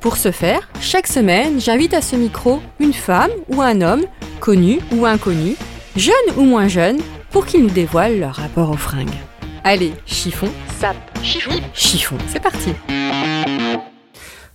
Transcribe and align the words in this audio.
Pour 0.00 0.16
ce 0.16 0.30
faire, 0.30 0.66
chaque 0.80 1.06
semaine, 1.06 1.60
j'invite 1.60 1.92
à 1.92 2.00
ce 2.00 2.16
micro 2.16 2.60
une 2.78 2.94
femme 2.94 3.30
ou 3.48 3.60
un 3.60 3.82
homme, 3.82 4.06
connu 4.40 4.80
ou 4.92 5.04
inconnu, 5.04 5.56
jeune 5.94 6.14
ou 6.38 6.42
moins 6.42 6.68
jeune, 6.68 6.98
pour 7.30 7.44
qu'ils 7.44 7.62
nous 7.62 7.70
dévoilent 7.70 8.18
leur 8.18 8.36
rapport 8.36 8.70
aux 8.70 8.78
fringues. 8.78 9.10
Allez, 9.62 9.92
chiffon, 10.06 10.48
sap, 10.80 10.96
chiffon, 11.22 11.60
chiffon, 11.74 12.16
c'est 12.28 12.40
parti 12.40 12.70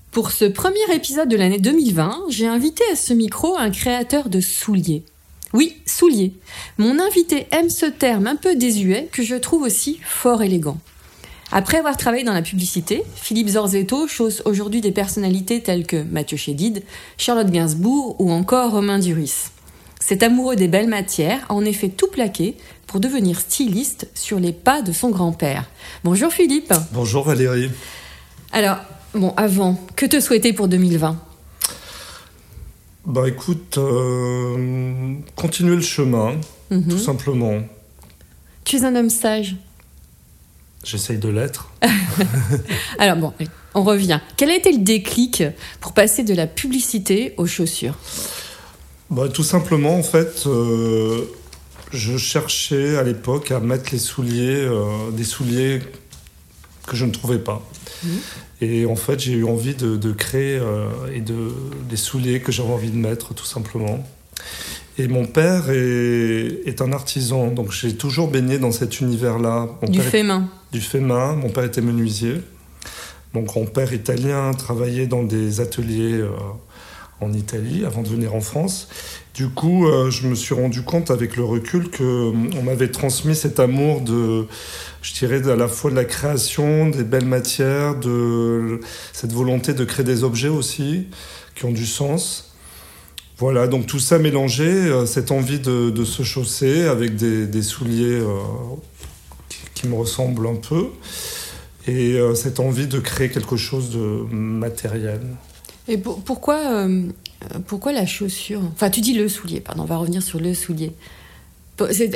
Pour 0.09 0.31
ce 0.31 0.45
premier 0.45 0.91
épisode 0.91 1.29
de 1.29 1.37
l'année 1.37 1.59
2020, 1.59 2.23
j'ai 2.29 2.47
invité 2.47 2.83
à 2.91 2.95
ce 2.95 3.13
micro 3.13 3.55
un 3.55 3.69
créateur 3.69 4.29
de 4.29 4.39
souliers. 4.39 5.03
Oui, 5.53 5.77
souliers. 5.85 6.33
Mon 6.79 6.97
invité 6.99 7.45
aime 7.51 7.69
ce 7.69 7.85
terme 7.85 8.25
un 8.25 8.35
peu 8.35 8.55
désuet 8.55 9.09
que 9.11 9.21
je 9.21 9.35
trouve 9.35 9.61
aussi 9.61 9.99
fort 10.03 10.41
élégant. 10.41 10.79
Après 11.57 11.77
avoir 11.77 11.95
travaillé 11.95 12.25
dans 12.25 12.33
la 12.33 12.41
publicité, 12.41 13.01
Philippe 13.15 13.47
Zorzetto 13.47 14.09
chausse 14.09 14.41
aujourd'hui 14.43 14.81
des 14.81 14.91
personnalités 14.91 15.63
telles 15.63 15.87
que 15.87 16.03
Mathieu 16.03 16.35
Chédid, 16.35 16.83
Charlotte 17.17 17.49
Gainsbourg 17.49 18.17
ou 18.19 18.29
encore 18.29 18.71
Romain 18.71 18.99
Duris. 18.99 19.51
Cet 20.01 20.21
amoureux 20.21 20.57
des 20.57 20.67
belles 20.67 20.89
matières 20.89 21.45
a 21.47 21.53
en 21.53 21.63
effet 21.63 21.87
tout 21.87 22.07
plaqué 22.07 22.57
pour 22.87 22.99
devenir 22.99 23.39
styliste 23.39 24.09
sur 24.15 24.37
les 24.37 24.51
pas 24.51 24.81
de 24.81 24.91
son 24.91 25.11
grand-père. 25.11 25.63
Bonjour 26.03 26.29
Philippe. 26.29 26.73
Bonjour 26.91 27.23
Valérie. 27.23 27.71
Alors, 28.51 28.79
bon, 29.13 29.33
avant, 29.37 29.79
que 29.95 30.05
te 30.05 30.19
souhaiter 30.19 30.51
pour 30.51 30.67
2020 30.67 31.17
Bah 33.05 33.29
écoute, 33.29 33.77
euh, 33.77 35.13
continuer 35.37 35.77
le 35.77 35.81
chemin, 35.81 36.33
Mhm. 36.69 36.87
tout 36.89 36.97
simplement. 36.99 37.61
Tu 38.65 38.75
es 38.75 38.83
un 38.83 38.93
homme 38.97 39.09
sage. 39.09 39.55
J'essaye 40.85 41.17
de 41.17 41.29
l'être. 41.29 41.71
Alors 42.99 43.17
bon, 43.17 43.33
on 43.73 43.83
revient. 43.83 44.19
Quel 44.37 44.51
a 44.51 44.55
été 44.55 44.71
le 44.71 44.77
déclic 44.77 45.43
pour 45.81 45.93
passer 45.93 46.23
de 46.23 46.33
la 46.35 46.45
publicité 46.45 47.33
aux 47.37 47.47
chaussures? 47.47 47.95
Bah, 49.09 49.27
tout 49.27 49.43
simplement, 49.43 49.95
en 49.95 50.03
fait, 50.03 50.43
euh, 50.45 51.25
je 51.91 52.17
cherchais 52.17 52.97
à 52.97 53.03
l'époque 53.03 53.51
à 53.51 53.59
mettre 53.59 53.89
les 53.91 53.99
souliers, 53.99 54.61
euh, 54.61 55.11
des 55.11 55.23
souliers 55.23 55.81
que 56.85 56.95
je 56.95 57.05
ne 57.05 57.11
trouvais 57.11 57.39
pas. 57.39 57.67
Et 58.61 58.85
en 58.85 58.95
fait, 58.95 59.19
j'ai 59.19 59.33
eu 59.33 59.45
envie 59.45 59.73
de, 59.73 59.95
de 59.97 60.11
créer 60.11 60.57
euh, 60.57 60.87
et 61.13 61.21
de, 61.21 61.51
des 61.89 61.97
souliers 61.97 62.41
que 62.41 62.51
j'avais 62.51 62.71
envie 62.71 62.91
de 62.91 62.97
mettre, 62.97 63.33
tout 63.33 63.45
simplement. 63.45 64.07
Et 64.97 65.07
mon 65.07 65.25
père 65.25 65.69
est, 65.69 66.61
est 66.65 66.81
un 66.81 66.93
artisan, 66.93 67.47
donc 67.47 67.71
j'ai 67.71 67.95
toujours 67.95 68.29
baigné 68.29 68.59
dans 68.59 68.71
cet 68.71 69.01
univers-là. 69.01 69.67
Mon 69.81 69.89
Du 69.89 69.99
fait 70.01 70.23
main. 70.23 70.47
du 70.71 70.79
fait 70.79 71.01
main. 71.01 71.35
Mon 71.35 71.49
père 71.49 71.65
était 71.65 71.81
menuisier. 71.81 72.35
Mon 73.33 73.41
grand-père 73.41 73.91
italien 73.91 74.53
travaillait 74.53 75.07
dans 75.07 75.23
des 75.23 75.59
ateliers 75.59 76.13
euh, 76.13 76.29
en 77.19 77.33
Italie 77.33 77.83
avant 77.85 78.01
de 78.01 78.07
venir 78.07 78.33
en 78.33 78.39
France. 78.39 78.87
Du 79.33 79.49
coup, 79.49 79.85
euh, 79.85 80.09
je 80.09 80.27
me 80.27 80.35
suis 80.35 80.55
rendu 80.55 80.81
compte 80.83 81.11
avec 81.11 81.35
le 81.35 81.43
recul 81.43 81.89
que 81.89 82.03
euh, 82.03 82.31
on 82.57 82.63
m'avait 82.63 82.87
transmis 82.89 83.35
cet 83.35 83.59
amour 83.59 83.99
de, 83.99 84.47
je 85.01 85.13
dirais, 85.13 85.45
à 85.49 85.57
la 85.57 85.67
fois 85.67 85.91
de 85.91 85.95
la 85.97 86.05
création, 86.05 86.87
des 86.89 87.03
belles 87.03 87.25
matières, 87.25 87.95
de 87.99 88.79
cette 89.11 89.33
volonté 89.33 89.73
de 89.73 89.83
créer 89.83 90.05
des 90.05 90.23
objets 90.23 90.47
aussi 90.47 91.07
qui 91.55 91.65
ont 91.65 91.73
du 91.73 91.85
sens. 91.85 92.44
Voilà, 93.37 93.67
donc 93.67 93.85
tout 93.85 93.99
ça 93.99 94.17
mélangé, 94.17 94.63
euh, 94.65 95.05
cette 95.05 95.31
envie 95.31 95.59
de, 95.59 95.89
de 95.89 96.05
se 96.05 96.23
chausser 96.23 96.83
avec 96.83 97.15
des, 97.17 97.47
des 97.47 97.61
souliers 97.61 98.19
euh, 98.21 98.39
qui, 99.49 99.57
qui 99.73 99.87
me 99.87 99.95
ressemblent 99.95 100.47
un 100.47 100.55
peu, 100.55 100.87
et 101.87 102.13
euh, 102.13 102.33
cette 102.33 102.59
envie 102.61 102.87
de 102.87 102.99
créer 102.99 103.29
quelque 103.29 103.57
chose 103.57 103.89
de 103.89 103.97
matériel. 104.33 105.19
Et 105.87 105.97
pour- 105.97 106.23
pourquoi, 106.23 106.87
pourquoi 107.67 107.91
la 107.91 108.05
chaussure? 108.05 108.61
Enfin, 108.73 108.89
tu 108.89 109.01
dis 109.01 109.13
le 109.13 109.27
soulier, 109.27 109.59
pardon, 109.59 109.83
on 109.83 109.85
va 109.85 109.97
revenir 109.97 110.23
sur 110.23 110.39
le 110.39 110.53
soulier. 110.53 110.93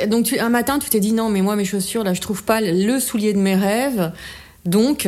Donc, 0.08 0.24
tu- 0.24 0.38
un 0.38 0.48
matin, 0.48 0.78
tu 0.78 0.88
t'es 0.88 1.00
dit 1.00 1.12
non, 1.12 1.28
mais 1.28 1.42
moi, 1.42 1.54
mes 1.54 1.66
chaussures, 1.66 2.02
là, 2.02 2.14
je 2.14 2.20
trouve 2.22 2.42
pas 2.44 2.60
le 2.62 2.98
soulier 2.98 3.34
de 3.34 3.38
mes 3.38 3.54
rêves, 3.54 4.10
donc 4.64 5.06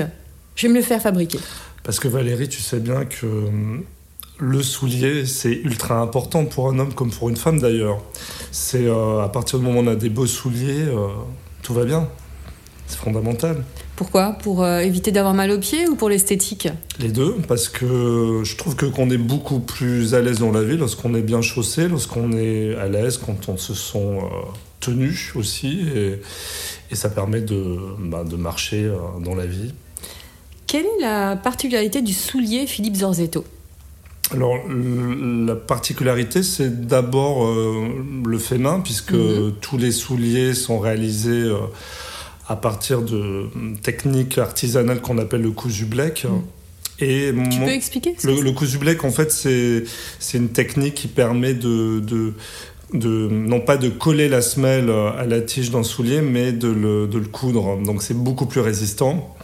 je 0.57 0.67
vais 0.67 0.73
me 0.75 0.79
le 0.79 0.85
faire 0.85 1.01
fabriquer. 1.01 1.39
Parce 1.83 1.99
que 1.99 2.07
Valérie, 2.07 2.49
tu 2.51 2.61
sais 2.61 2.79
bien 2.79 3.07
que 3.07 3.27
le 4.43 4.61
soulier, 4.61 5.25
c'est 5.25 5.53
ultra 5.53 6.01
important 6.01 6.45
pour 6.47 6.69
un 6.69 6.79
homme 6.81 6.93
comme 6.93 7.11
pour 7.11 7.29
une 7.29 7.37
femme 7.37 7.61
d'ailleurs. 7.61 8.03
C'est 8.51 8.87
euh, 8.87 9.23
à 9.23 9.29
partir 9.29 9.61
du 9.61 9.65
moment 9.65 9.79
où 9.79 9.85
on 9.85 9.87
a 9.87 9.95
des 9.95 10.09
beaux 10.09 10.27
souliers, 10.27 10.83
euh, 10.83 11.07
tout 11.63 11.73
va 11.73 11.85
bien. 11.85 12.09
C'est 12.89 12.99
fondamental. 12.99 13.65
Pourquoi? 13.95 14.33
Pour 14.33 14.65
euh, 14.65 14.81
éviter 14.81 15.13
d'avoir 15.13 15.33
mal 15.33 15.53
aux 15.53 15.61
pieds 15.61 15.89
ou 15.89 15.95
pour 15.95 16.09
l'esthétique? 16.09 16.69
Les 16.99 17.09
deux, 17.09 17.37
parce 17.47 17.69
que 17.69 18.43
je 18.43 18.57
trouve 18.57 18.75
que 18.75 18.87
qu'on 18.87 19.11
est 19.11 19.17
beaucoup 19.17 19.61
plus 19.61 20.13
à 20.15 20.21
l'aise 20.21 20.41
dans 20.41 20.51
la 20.51 20.65
vie 20.65 20.77
lorsqu'on 20.77 21.15
est 21.15 21.23
bien 21.23 21.41
chaussé, 21.41 21.87
lorsqu'on 21.87 22.33
est 22.33 22.75
à 22.75 22.89
l'aise, 22.89 23.19
quand 23.25 23.49
on 23.49 23.57
se 23.57 23.75
sent 23.75 24.19
tenu 24.81 25.33
aussi, 25.37 25.87
et, 25.95 26.21
et 26.91 26.97
ça 26.97 27.11
permet 27.11 27.41
de, 27.41 27.79
bah, 28.01 28.25
de 28.25 28.35
marcher 28.35 28.91
dans 29.25 29.37
la 29.37 29.47
vie. 29.47 29.73
Quelle 30.67 30.87
est 30.87 31.03
la 31.03 31.37
particularité 31.37 32.03
du 32.03 32.13
soulier 32.13 32.67
Philippe 32.67 32.97
Zorzetto? 32.97 33.45
Alors, 34.31 34.57
la 35.47 35.55
particularité, 35.57 36.43
c'est 36.43 36.87
d'abord 36.87 37.45
euh, 37.47 37.89
le 38.27 38.39
fait 38.39 38.57
main, 38.59 38.81
puisque 38.81 39.13
Mhm. 39.13 39.53
tous 39.61 39.77
les 39.77 39.93
souliers 39.93 40.55
sont 40.55 40.79
réalisés 40.79 41.31
euh, 41.33 41.57
à 42.49 42.57
partir 42.57 43.03
de 43.03 43.47
hum, 43.55 43.77
techniques 43.83 44.39
artisanales 44.39 45.01
qu'on 45.01 45.19
appelle 45.19 45.43
le 45.43 45.51
cousu 45.51 45.85
blek. 45.85 46.27
Et 46.99 47.33
Mhm. 47.33 47.49
Tu 47.51 47.59
mon- 47.59 47.67
peux 47.67 47.73
expliquer 47.73 48.15
le, 48.25 48.41
le 48.41 48.53
cousu 48.53 48.79
blek, 48.79 49.05
en 49.05 49.11
fait, 49.11 49.31
c'est 49.33 49.85
c'est 50.19 50.39
une 50.39 50.49
technique 50.51 50.95
qui 50.95 51.09
permet 51.09 51.53
de, 51.53 52.01
de, 52.01 52.33
de- 52.95 53.29
non 53.31 53.61
pas 53.61 53.77
de 53.77 53.91
coller 53.91 54.29
la 54.31 54.41
semelle 54.41 54.89
à 54.91 55.27
la 55.27 55.41
tige 55.43 55.71
d'un 55.71 55.83
soulier, 55.83 56.23
mais 56.23 56.53
de 56.53 56.69
le, 56.69 57.07
de 57.07 57.19
le 57.19 57.27
coudre. 57.27 57.77
Donc 57.85 58.03
c'est 58.03 58.17
beaucoup 58.17 58.47
plus 58.47 58.61
résistant. 58.61 59.35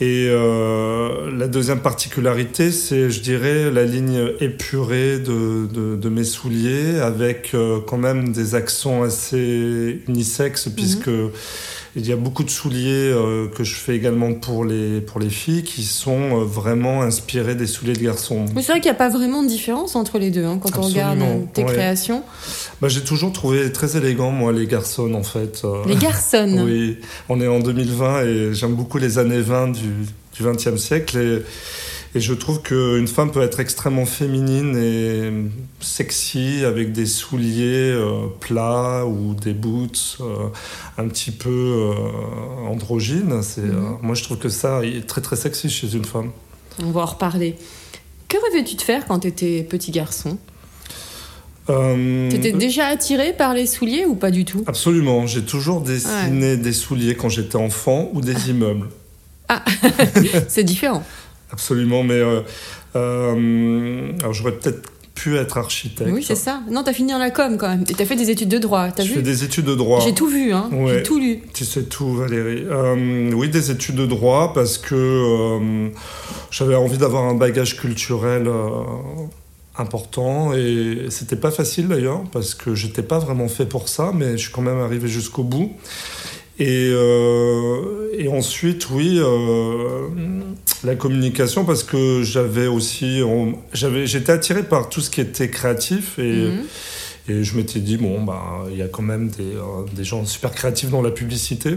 Et 0.00 0.26
euh, 0.28 1.30
la 1.30 1.46
deuxième 1.46 1.78
particularité, 1.78 2.72
c'est, 2.72 3.10
je 3.10 3.20
dirais, 3.20 3.70
la 3.70 3.84
ligne 3.84 4.32
épurée 4.40 5.20
de, 5.20 5.66
de, 5.72 5.94
de 5.94 6.08
mes 6.08 6.24
souliers, 6.24 6.98
avec 6.98 7.52
euh, 7.54 7.78
quand 7.86 7.98
même 7.98 8.32
des 8.32 8.56
accents 8.56 9.04
assez 9.04 10.02
unisexes, 10.08 10.68
puisque 10.74 11.10
il 11.96 12.06
y 12.06 12.12
a 12.12 12.16
beaucoup 12.16 12.42
de 12.42 12.50
souliers 12.50 13.12
euh, 13.12 13.46
que 13.48 13.62
je 13.62 13.76
fais 13.76 13.94
également 13.94 14.34
pour 14.34 14.64
les, 14.64 15.00
pour 15.00 15.20
les 15.20 15.30
filles 15.30 15.62
qui 15.62 15.84
sont 15.84 16.40
euh, 16.40 16.44
vraiment 16.44 17.02
inspirés 17.02 17.54
des 17.54 17.68
souliers 17.68 17.92
de 17.92 18.02
garçons. 18.02 18.46
Mais 18.54 18.62
c'est 18.62 18.72
vrai 18.72 18.80
qu'il 18.80 18.90
n'y 18.90 18.96
a 18.96 18.98
pas 18.98 19.08
vraiment 19.08 19.44
de 19.44 19.48
différence 19.48 19.94
entre 19.94 20.18
les 20.18 20.30
deux 20.30 20.44
hein, 20.44 20.58
quand 20.60 20.76
on 20.76 20.82
regarde 20.82 21.20
euh, 21.20 21.40
tes 21.52 21.62
ouais. 21.62 21.72
créations. 21.72 22.24
Bah, 22.80 22.88
j'ai 22.88 23.04
toujours 23.04 23.32
trouvé 23.32 23.70
très 23.70 23.96
élégant, 23.96 24.32
moi, 24.32 24.52
les 24.52 24.66
garçons, 24.66 25.14
en 25.14 25.22
fait. 25.22 25.62
Les 25.86 25.96
garçons. 25.96 26.64
Oui, 26.64 26.98
on 27.28 27.40
est 27.40 27.46
en 27.46 27.60
2020 27.60 28.22
et 28.22 28.54
j'aime 28.54 28.74
beaucoup 28.74 28.98
les 28.98 29.18
années 29.18 29.40
20 29.40 29.68
du, 29.68 29.88
du 30.32 30.42
20e 30.42 30.76
siècle. 30.76 31.18
Et, 31.18 31.42
et 32.14 32.20
je 32.20 32.32
trouve 32.32 32.62
qu'une 32.62 33.08
femme 33.08 33.30
peut 33.32 33.42
être 33.42 33.58
extrêmement 33.60 34.06
féminine 34.06 34.76
et 34.76 35.32
sexy 35.80 36.64
avec 36.64 36.92
des 36.92 37.06
souliers 37.06 37.90
euh, 37.92 38.26
plats 38.40 39.04
ou 39.06 39.34
des 39.34 39.52
boots 39.52 40.18
euh, 40.20 40.46
un 40.96 41.08
petit 41.08 41.32
peu 41.32 41.50
euh, 41.50 42.66
androgynes. 42.68 43.42
C'est, 43.42 43.62
euh, 43.62 43.72
Mhm. 43.72 43.98
moi, 44.02 44.14
je 44.14 44.22
trouve 44.22 44.38
que 44.38 44.48
ça 44.48 44.84
est 44.84 45.06
très 45.06 45.20
très 45.20 45.36
sexy 45.36 45.68
chez 45.68 45.92
une 45.94 46.04
femme. 46.04 46.30
On 46.82 46.90
va 46.92 47.00
en 47.02 47.06
reparler. 47.06 47.56
Que 48.28 48.36
rêvais-tu 48.50 48.76
de 48.76 48.82
faire 48.82 49.06
quand 49.06 49.20
tu 49.20 49.28
étais 49.28 49.62
petit 49.68 49.90
garçon? 49.90 50.38
Euh, 51.70 52.28
Tu 52.30 52.36
étais 52.36 52.52
déjà 52.52 52.86
attiré 52.88 53.32
par 53.32 53.54
les 53.54 53.66
souliers 53.66 54.04
ou 54.04 54.14
pas 54.14 54.30
du 54.30 54.44
tout? 54.44 54.62
Absolument, 54.66 55.26
j'ai 55.26 55.42
toujours 55.44 55.80
dessiné 55.80 56.56
des 56.56 56.72
souliers 56.72 57.14
quand 57.16 57.28
j'étais 57.30 57.56
enfant 57.56 58.10
ou 58.12 58.20
des 58.20 58.50
immeubles. 58.50 58.88
C'est 60.48 60.64
différent. 60.64 61.02
Absolument, 61.54 62.02
mais 62.02 62.14
euh, 62.14 62.40
euh, 62.96 64.12
alors 64.20 64.32
j'aurais 64.32 64.52
peut-être 64.52 64.90
pu 65.14 65.36
être 65.36 65.56
architecte. 65.56 66.10
Oui, 66.12 66.24
c'est 66.26 66.34
ça. 66.34 66.60
Non, 66.68 66.82
t'as 66.82 66.92
fini 66.92 67.12
dans 67.12 67.18
la 67.18 67.30
com 67.30 67.56
quand 67.56 67.68
même. 67.68 67.84
Et 67.88 67.94
t'as 67.94 68.04
fait 68.04 68.16
des 68.16 68.30
études 68.30 68.48
de 68.48 68.58
droit. 68.58 68.90
T'as 68.90 69.04
vu 69.04 69.14
fais 69.14 69.22
des 69.22 69.44
études 69.44 69.64
de 69.64 69.74
droit. 69.74 70.00
J'ai 70.00 70.12
tout 70.12 70.26
vu, 70.26 70.52
hein. 70.52 70.68
Ouais. 70.72 70.94
J'ai 70.94 71.02
tout 71.04 71.18
lu. 71.18 71.40
Tu 71.54 71.64
sais 71.64 71.84
tout, 71.84 72.14
Valérie. 72.14 72.64
Euh, 72.68 73.30
oui, 73.32 73.48
des 73.48 73.70
études 73.70 73.94
de 73.94 74.06
droit 74.06 74.52
parce 74.52 74.76
que 74.76 74.94
euh, 74.94 75.88
j'avais 76.50 76.74
envie 76.74 76.98
d'avoir 76.98 77.24
un 77.24 77.34
bagage 77.34 77.76
culturel 77.78 78.48
euh, 78.48 78.70
important 79.78 80.52
et 80.52 81.06
c'était 81.10 81.36
pas 81.36 81.52
facile 81.52 81.86
d'ailleurs 81.86 82.22
parce 82.32 82.54
que 82.54 82.74
j'étais 82.74 83.02
pas 83.02 83.20
vraiment 83.20 83.48
fait 83.48 83.66
pour 83.66 83.88
ça, 83.88 84.10
mais 84.12 84.32
je 84.32 84.42
suis 84.42 84.52
quand 84.52 84.62
même 84.62 84.80
arrivé 84.80 85.08
jusqu'au 85.08 85.44
bout. 85.44 85.72
Et, 86.58 86.92
et 88.12 88.28
ensuite, 88.28 88.88
oui, 88.90 89.20
la 90.84 90.94
communication 90.96 91.64
parce 91.64 91.82
que 91.82 92.22
j'avais 92.22 92.66
aussi, 92.66 93.20
j'avais, 93.72 94.06
j'étais 94.06 94.32
attiré 94.32 94.62
par 94.62 94.88
tout 94.88 95.00
ce 95.00 95.10
qui 95.10 95.20
était 95.20 95.48
créatif 95.50 96.18
et, 96.18 96.22
Mhm. 96.48 96.62
et 97.28 97.42
je 97.44 97.56
m'étais 97.56 97.80
dit 97.80 97.96
bon 97.96 98.22
bah 98.22 98.64
il 98.70 98.76
y 98.76 98.82
a 98.82 98.88
quand 98.88 99.02
même 99.02 99.28
des, 99.28 99.54
euh, 99.56 99.84
des 99.94 100.04
gens 100.04 100.24
super 100.26 100.50
créatifs 100.52 100.90
dans 100.90 101.00
la 101.00 101.10
publicité 101.10 101.70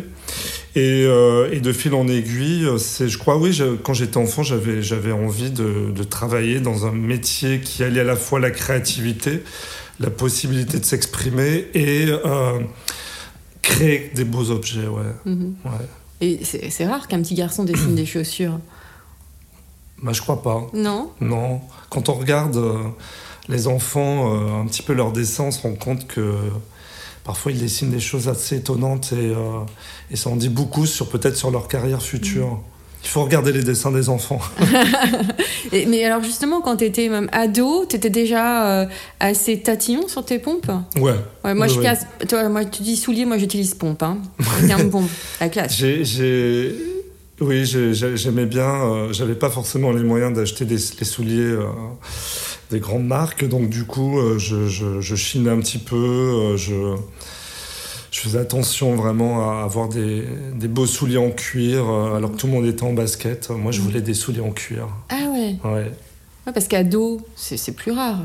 et, 0.76 1.06
euh, 1.06 1.50
et 1.52 1.60
de 1.62 1.72
fil 1.72 1.94
en 1.94 2.08
aiguille, 2.08 2.68
c'est, 2.80 3.08
je 3.08 3.18
crois 3.18 3.38
oui, 3.38 3.54
je- 3.54 3.76
quand 3.76 3.94
j'étais 3.94 4.18
enfant, 4.18 4.44
j'avais 4.44 4.82
j'avais 4.82 5.14
envie 5.14 5.52
de, 5.52 5.92
de 5.96 6.04
travailler 6.04 6.60
dans 6.60 6.86
un 6.86 6.92
métier 6.92 7.62
qui 7.62 7.84
alliait 7.84 8.02
à 8.02 8.04
la 8.04 8.16
fois 8.18 8.40
la 8.42 8.52
créativité, 8.52 9.42
la 10.02 10.10
possibilité 10.10 10.80
de 10.80 10.86
s'exprimer 10.86 11.68
et 11.74 12.08
euh, 12.10 12.60
créer 13.62 14.12
des 14.16 14.24
beaux 14.26 14.52
objets, 14.52 14.88
ouais. 14.88 15.14
Mhm. 15.26 15.56
ouais. 15.66 15.72
Et 16.20 16.40
c'est 16.44 16.86
rare 16.88 17.08
qu'un 17.08 17.22
petit 17.22 17.36
garçon 17.36 17.64
dessine 17.64 17.94
des 17.96 18.06
chaussures. 18.06 18.60
Bah, 20.04 20.12
je 20.14 20.22
crois 20.22 20.42
pas. 20.42 20.68
Non 20.74 21.12
Non. 21.22 21.62
Quand 21.90 22.10
on 22.10 22.14
regarde 22.14 22.58
euh, 22.58 22.74
les 23.50 23.68
enfants, 23.68 24.34
euh, 24.34 24.62
un 24.62 24.66
petit 24.68 24.84
peu 24.84 24.94
leurs 24.94 25.12
dessins, 25.12 25.46
on 25.46 25.52
se 25.52 25.62
rend 25.62 25.74
compte 25.74 26.06
que 26.08 26.36
parfois 27.24 27.52
ils 27.52 27.60
dessinent 27.60 27.92
des 27.92 28.00
choses 28.00 28.28
assez 28.30 28.58
étonnantes 28.58 29.12
et, 29.14 29.16
euh, 29.34 29.60
et 30.12 30.16
ça 30.16 30.30
en 30.30 30.36
dit 30.36 30.50
beaucoup 30.50 30.86
sur 30.86 31.10
peut-être 31.10 31.36
sur 31.36 31.52
leur 31.52 31.68
carrière 31.68 32.02
future. 32.02 32.60
Il 33.04 33.10
faut 33.10 33.24
regarder 33.24 33.52
les 33.54 33.64
dessins 33.64 33.92
des 33.92 34.10
enfants. 34.10 34.40
Et- 35.72 35.86
Mais 35.86 36.04
alors 36.04 36.24
justement, 36.24 36.62
quand 36.62 36.78
t'étais 36.78 37.10
même 37.10 37.30
ado, 37.32 37.86
t'étais 37.86 38.10
déjà 38.10 38.82
euh, 38.82 38.86
assez 39.20 39.60
tatillon 39.62 40.08
sur 40.08 40.26
tes 40.26 40.40
pompes? 40.40 40.72
Ouais. 40.98 41.14
Ouais, 41.46 41.54
moi 41.54 41.68
je 41.68 41.78
oui. 41.78 41.84
casse. 41.84 42.06
Toi, 42.28 42.50
moi 42.50 42.66
tu 42.66 42.82
dis 42.84 42.96
soulier, 42.98 43.26
moi 43.26 43.38
j'utilise 43.38 43.76
pompe. 43.76 44.04
Hein. 44.04 44.18
C'est 44.62 44.72
un 44.74 44.90
pompe, 44.90 45.10
la 45.40 45.50
classe. 45.50 45.76
J'ai- 45.76 46.04
oui, 47.42 47.66
j'ai- 47.66 47.94
j'ai- 47.94 48.18
j'aimais 48.18 48.46
bien. 48.46 48.70
euh, 48.70 49.14
j'avais 49.14 49.36
pas 49.36 49.50
forcément 49.50 49.92
les 49.92 50.04
moyens 50.04 50.34
d'acheter 50.34 50.66
des, 50.66 50.78
les 50.78 51.06
souliers 51.06 51.40
euh, 51.40 51.66
des 52.72 52.80
grandes 52.80 53.06
marques, 53.06 53.48
donc 53.48 53.70
du 53.70 53.86
coup, 53.86 54.20
euh, 54.20 54.38
je, 54.40 54.68
je, 54.68 55.02
je 55.02 55.16
chinais 55.16 55.50
un 55.52 55.60
petit 55.60 55.78
peu. 55.78 56.56
je, 56.58 56.96
je 58.12 58.20
faisais 58.22 58.40
attention 58.40 58.96
vraiment 58.96 59.52
à 59.52 59.64
avoir 59.64 59.90
des, 59.90 60.24
des 60.56 60.68
beaux 60.68 60.88
souliers 60.88 61.18
en 61.20 61.30
cuir, 61.30 61.88
alors 61.88 62.32
que 62.32 62.38
tout 62.38 62.48
le 62.48 62.54
monde 62.54 62.66
était 62.66 62.84
en 62.84 62.94
basket. 62.94 63.50
Moi, 63.52 63.72
je 63.72 63.82
voulais 63.82 64.02
des 64.02 64.14
souliers 64.16 64.42
en 64.42 64.52
cuir. 64.52 64.88
Ah 65.10 65.30
ouais, 65.32 65.56
Ouais, 65.64 65.72
ouais 66.46 66.54
parce 66.54 66.68
qu'ado, 66.68 67.22
c'est 67.36 67.58
c'est 67.58 67.74
plus 67.74 67.92
rare. 67.92 68.20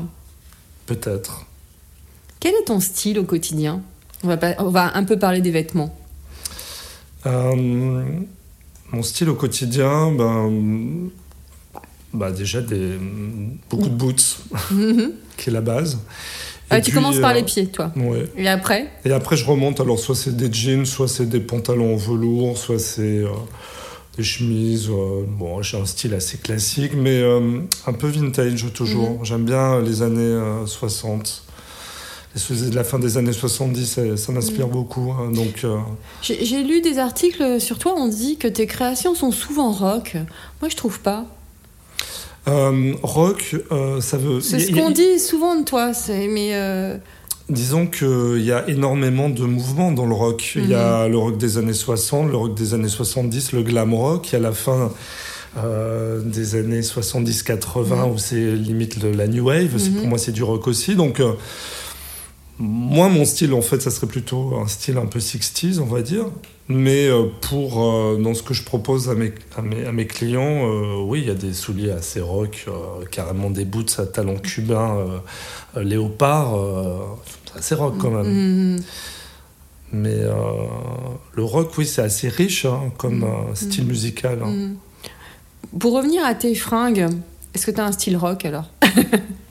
peut-être. 0.87 1.45
Quel 2.39 2.53
est 2.55 2.65
ton 2.65 2.79
style 2.79 3.19
au 3.19 3.23
quotidien? 3.23 3.81
On 4.23 4.27
va, 4.27 4.37
pas- 4.37 4.55
on 4.59 4.69
va 4.69 4.97
un 4.97 5.03
peu 5.03 5.19
parler 5.19 5.41
des 5.41 5.51
vêtements. 5.51 5.95
Euh, 7.25 8.03
mon 8.93 9.03
style 9.03 9.29
au 9.29 9.35
quotidien, 9.35 10.11
ben, 10.11 11.09
bah 12.13 12.31
déjà 12.31 12.61
des, 12.61 12.91
beaucoup 13.69 13.89
de 13.89 13.95
boots, 13.95 14.39
qui 15.37 15.49
est 15.49 15.53
la 15.53 15.61
base. 15.61 15.99
Ah, 16.69 16.79
tu 16.79 16.91
puis, 16.91 16.93
commences 16.93 17.19
par 17.19 17.31
euh, 17.31 17.35
les 17.35 17.43
pieds, 17.43 17.67
toi. 17.67 17.91
Ouais. 17.95 18.27
Et 18.37 18.47
après? 18.47 18.89
Et 19.05 19.11
après, 19.11 19.35
je 19.35 19.45
remonte. 19.45 19.79
Alors, 19.79 19.99
soit 19.99 20.15
c'est 20.15 20.35
des 20.35 20.51
jeans, 20.51 20.85
soit 20.85 21.07
c'est 21.07 21.27
des 21.27 21.39
pantalons 21.39 21.93
en 21.93 21.97
velours, 21.97 22.57
soit 22.57 22.79
c'est 22.79 23.19
euh, 23.19 23.27
des 24.17 24.23
chemises. 24.23 24.89
euh, 24.89 25.23
bon, 25.27 25.61
j'ai 25.61 25.77
un 25.77 25.85
style 25.85 26.13
assez 26.13 26.37
classique, 26.37 26.93
mais 26.95 27.21
euh, 27.21 27.59
un 27.85 27.93
peu 27.93 28.07
vintage 28.07 28.65
toujours. 28.73 29.23
J'aime 29.23 29.45
bien 29.45 29.81
les 29.81 30.01
années 30.01 30.21
euh, 30.21 30.65
60. 30.65 31.43
La 32.73 32.83
fin 32.83 32.97
des 32.97 33.17
années 33.17 33.31
70, 33.33 33.99
ça, 34.15 34.31
m'inspire 34.31 34.67
beaucoup. 34.67 35.11
hein. 35.11 35.29
donc, 35.31 35.61
euh, 35.63 35.77
J'ai 36.23 36.63
lu 36.63 36.81
des 36.81 36.97
articles 36.97 37.61
sur 37.61 37.77
toi, 37.77 37.93
on 37.95 38.07
dit 38.07 38.37
que 38.37 38.47
tes 38.47 38.65
créations 38.65 39.13
sont 39.13 39.31
souvent 39.31 39.71
rock. 39.71 40.15
Moi, 40.61 40.69
je 40.69 40.75
trouve 40.75 40.99
pas. 40.99 41.25
euh, 42.47 42.93
rock, 43.03 43.55
euh, 43.71 44.01
ça 44.01 44.17
veut. 44.17 44.41
C'est 44.41 44.59
ce 44.59 44.71
qu'on 44.71 44.89
dit 44.89 45.19
souvent 45.19 45.55
de 45.59 45.63
toi, 45.63 45.93
c'est- 45.93 46.27
mais 46.27 46.53
Disons 47.49 47.87
qu'il 47.87 48.41
y 48.41 48.53
a 48.53 48.67
énormément 48.69 49.29
de 49.29 49.43
mouvements 49.43 49.91
dans 49.91 50.05
le 50.05 50.13
rock. 50.15 50.53
Il 50.55 50.69
y 50.69 50.73
a 50.75 51.07
le 51.09 51.17
rock 51.17 51.37
des 51.37 51.57
années 51.57 51.73
60, 51.73 52.29
le 52.31 52.37
rock 52.37 52.55
des 52.55 52.73
années 52.73 52.87
70, 52.87 53.51
le 53.51 53.63
glam 53.63 53.93
rock. 53.93 54.29
Il 54.29 54.33
y 54.33 54.35
a 54.37 54.39
la 54.39 54.53
fin 54.53 54.91
euh, 55.57 56.21
des 56.21 56.55
années 56.55 56.81
70-80 56.81 58.05
où 58.11 58.17
c'est 58.17 58.53
limite 58.55 59.01
le- 59.03 59.11
la 59.11 59.27
new 59.27 59.45
wave. 59.45 59.75
Pour 59.99 60.07
moi, 60.07 60.17
c'est 60.17 60.31
du 60.31 60.41
rock 60.41 60.67
aussi. 60.67 60.95
Donc, 60.95 61.19
euh, 61.19 61.33
moi, 62.59 63.09
mon 63.09 63.25
style, 63.25 63.53
en 63.53 63.61
fait, 63.61 63.81
ça 63.81 63.89
serait 63.91 64.07
plutôt 64.07 64.55
un 64.57 64.67
style 64.67 64.97
un 64.97 65.05
peu 65.07 65.19
60s, 65.19 65.79
on 65.79 65.85
va 65.85 66.01
dire. 66.01 66.25
Mais 66.69 67.07
euh, 67.07 67.25
pour, 67.41 67.83
euh, 67.83 68.17
dans 68.21 68.33
ce 68.33 68.41
que 68.43 68.53
je 68.53 68.63
propose 68.63 69.09
à 69.09 69.15
mes, 69.15 69.33
à 69.57 69.61
mes, 69.61 69.85
à 69.85 69.91
mes 69.91 70.07
clients, 70.07 70.65
euh, 70.65 71.01
oui, 71.03 71.21
il 71.21 71.27
y 71.27 71.31
a 71.31 71.35
des 71.35 71.51
souliers 71.53 71.91
assez 71.91 72.21
rock, 72.21 72.65
euh, 72.67 73.03
carrément 73.11 73.49
des 73.49 73.65
boots 73.65 73.95
à 73.99 74.05
talons 74.05 74.37
cubains, 74.37 74.95
euh, 75.75 75.83
léopard. 75.83 76.53
assez 77.57 77.75
rock 77.75 77.95
quand 77.99 78.11
même. 78.11 78.75
mm, 78.77 78.81
Mais 79.91 80.19
le 81.35 81.43
rock, 81.43 81.71
oui, 81.77 81.85
c'est 81.85 82.01
assez 82.01 82.29
riche 82.29 82.65
hein, 82.65 82.91
comme 82.97 83.23
euh, 83.23 83.55
style 83.55 83.85
musical. 83.85 84.39
hein. 84.43 84.49
mm. 85.73 85.79
pour 85.79 85.93
revenir 85.93 86.23
à 86.23 86.33
tes 86.35 86.55
fringues, 86.55 87.07
est-ce 87.53 87.65
que 87.65 87.71
tu 87.71 87.79
as 87.81 87.85
un 87.85 87.91
style 87.91 88.15
rock 88.15 88.45
alors? 88.45 88.69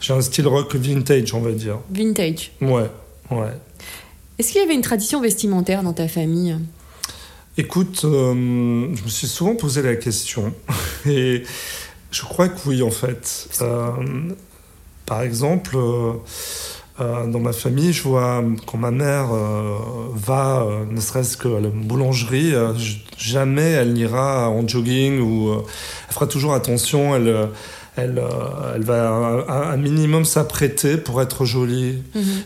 J'ai 0.00 0.12
un 0.12 0.20
style 0.20 0.46
rock 0.46 0.74
vintage, 0.76 1.34
on 1.34 1.40
va 1.40 1.52
dire. 1.52 1.78
Vintage. 1.90 2.52
Ouais, 2.60 2.90
ouais. 3.30 3.52
Est-ce 4.38 4.52
qu'il 4.52 4.60
y 4.60 4.64
avait 4.64 4.74
une 4.74 4.82
tradition 4.82 5.20
vestimentaire 5.20 5.82
dans 5.82 5.92
ta 5.92 6.06
famille? 6.06 6.56
Écoute, 7.56 8.02
euh, 8.04 8.94
je 8.94 9.02
me 9.02 9.08
suis 9.08 9.26
souvent 9.26 9.56
posé 9.56 9.82
la 9.82 9.96
question. 9.96 10.54
Et 11.06 11.42
je 12.12 12.22
crois 12.22 12.48
que 12.48 12.60
oui, 12.66 12.82
en 12.82 12.92
fait. 12.92 13.48
Euh, 13.62 13.90
par 15.06 15.22
exemple, 15.22 15.76
euh, 15.76 16.12
dans 17.00 17.40
ma 17.40 17.52
famille, 17.52 17.92
je 17.92 18.04
vois 18.04 18.44
quand 18.64 18.78
ma 18.78 18.92
mère 18.92 19.30
va, 20.14 20.68
ne 20.88 21.00
serait-ce 21.00 21.36
que 21.36 21.48
à 21.48 21.60
la 21.60 21.70
boulangerie, 21.70 22.52
jamais 23.16 23.70
elle 23.70 23.94
n'ira 23.94 24.50
en 24.50 24.66
jogging 24.68 25.18
ou 25.20 25.52
elle 25.54 26.14
fera 26.14 26.28
toujours 26.28 26.54
attention. 26.54 27.16
Elle, 27.16 27.48
elle, 27.98 28.18
euh, 28.18 28.74
elle 28.76 28.82
va 28.82 29.08
un, 29.10 29.72
un 29.72 29.76
minimum 29.76 30.24
s'apprêter 30.24 30.96
pour 30.96 31.20
être 31.20 31.44
jolie. 31.44 31.98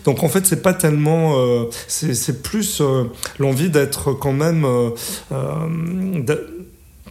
Donc 0.04 0.22
en 0.22 0.28
fait, 0.28 0.46
c'est 0.46 0.62
pas 0.62 0.72
tellement, 0.72 1.38
euh, 1.38 1.64
c'est 1.88 2.42
plus 2.42 2.80
euh, 2.80 3.04
l'envie 3.38 3.68
d'être 3.68 4.12
quand 4.12 4.32
même 4.32 4.66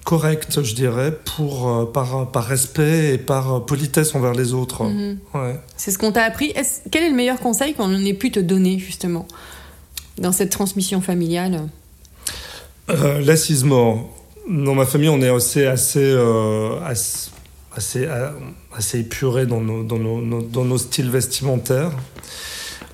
correct, 0.04 0.63
je 0.63 0.74
dirais, 0.74 1.16
pour 1.36 1.92
par, 1.94 2.32
par 2.32 2.46
respect 2.46 3.13
et 3.13 3.18
par 3.20 3.63
politesse 3.66 4.16
envers 4.16 4.34
les 4.34 4.54
autres. 4.54 4.86
Mhm. 4.86 5.20
Ouais. 5.36 5.60
C'est 5.77 5.92
ce 5.92 6.00
qu'on 6.00 6.12
t'a 6.12 6.24
appris. 6.24 6.54
Quel 6.89 7.04
est 7.04 7.10
le 7.10 7.16
meilleur 7.16 7.39
conseil 7.39 7.75
qu'on 7.75 7.94
ait 7.94 8.13
pu 8.13 8.32
te 8.32 8.39
donner 8.39 8.80
justement 8.80 9.27
dans 10.18 10.32
cette 10.32 10.50
transmission 10.50 11.01
familiale? 11.01 11.68
L'assise 12.88 13.63
mort. 13.63 14.10
Dans 14.50 14.74
ma 14.74 14.86
famille, 14.86 15.10
on 15.10 15.22
est 15.22 15.30
assez, 15.30 15.68
assez, 15.68 16.18
assez, 16.84 17.30
assez, 17.75 18.06
euh, 18.06 18.30
assez 18.75 19.00
épuré 19.00 19.46
dans 19.46 19.62
nos, 19.62 19.84
dans, 19.84 19.98
nos, 19.98 20.22
nos- 20.22 20.42
dans 20.42 20.66
nos 20.66 20.78
styles 20.78 21.10
vestimentaires. 21.10 21.92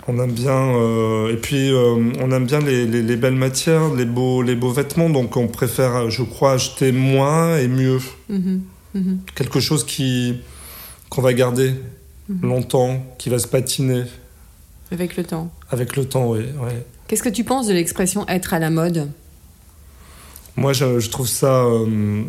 On 0.10 0.18
aime 0.24 0.32
bien, 0.32 0.54
euh, 0.78 1.34
et 1.34 1.38
puis 1.38 1.70
euh, 1.72 1.96
on 2.22 2.32
aime 2.32 2.46
bien 2.46 2.60
les, 2.60 2.86
les, 2.86 3.02
les 3.02 3.16
belles 3.18 3.36
matières, 3.36 3.94
les 3.94 4.06
beaux, 4.06 4.42
les 4.42 4.56
beaux 4.56 4.72
vêtements, 4.72 5.10
donc 5.10 5.36
on 5.36 5.48
préfère, 5.50 6.10
je 6.10 6.24
crois, 6.24 6.54
acheter 6.54 6.92
moins 6.94 7.58
et 7.58 7.68
mieux. 7.68 8.00
Mhm. 8.30 8.62
Mhm. 8.96 9.20
Quelque 9.36 9.60
chose 9.60 9.84
qui 9.86 10.40
qu'on 11.10 11.22
va 11.22 11.34
garder 11.34 11.74
longtemps, 12.42 13.04
qui 13.18 13.30
va 13.30 13.40
se 13.40 13.48
patiner 13.48 14.04
Avec 14.92 15.16
le 15.18 15.24
temps. 15.24 15.52
avec 15.70 15.96
le 15.96 16.06
temps, 16.06 16.30
oui. 16.32 16.42
Qu'est-ce 17.08 17.24
que 17.24 17.30
tu 17.30 17.44
penses 17.46 17.68
de 17.68 17.74
l'expression 17.74 18.28
être 18.28 18.54
à 18.54 18.60
la 18.60 18.70
mode? 18.70 19.10
Moi, 20.58 20.74
je, 20.74 21.00
je 21.00 21.10
trouve 21.10 21.28
ça, 21.28 21.64
euh, 21.64 22.24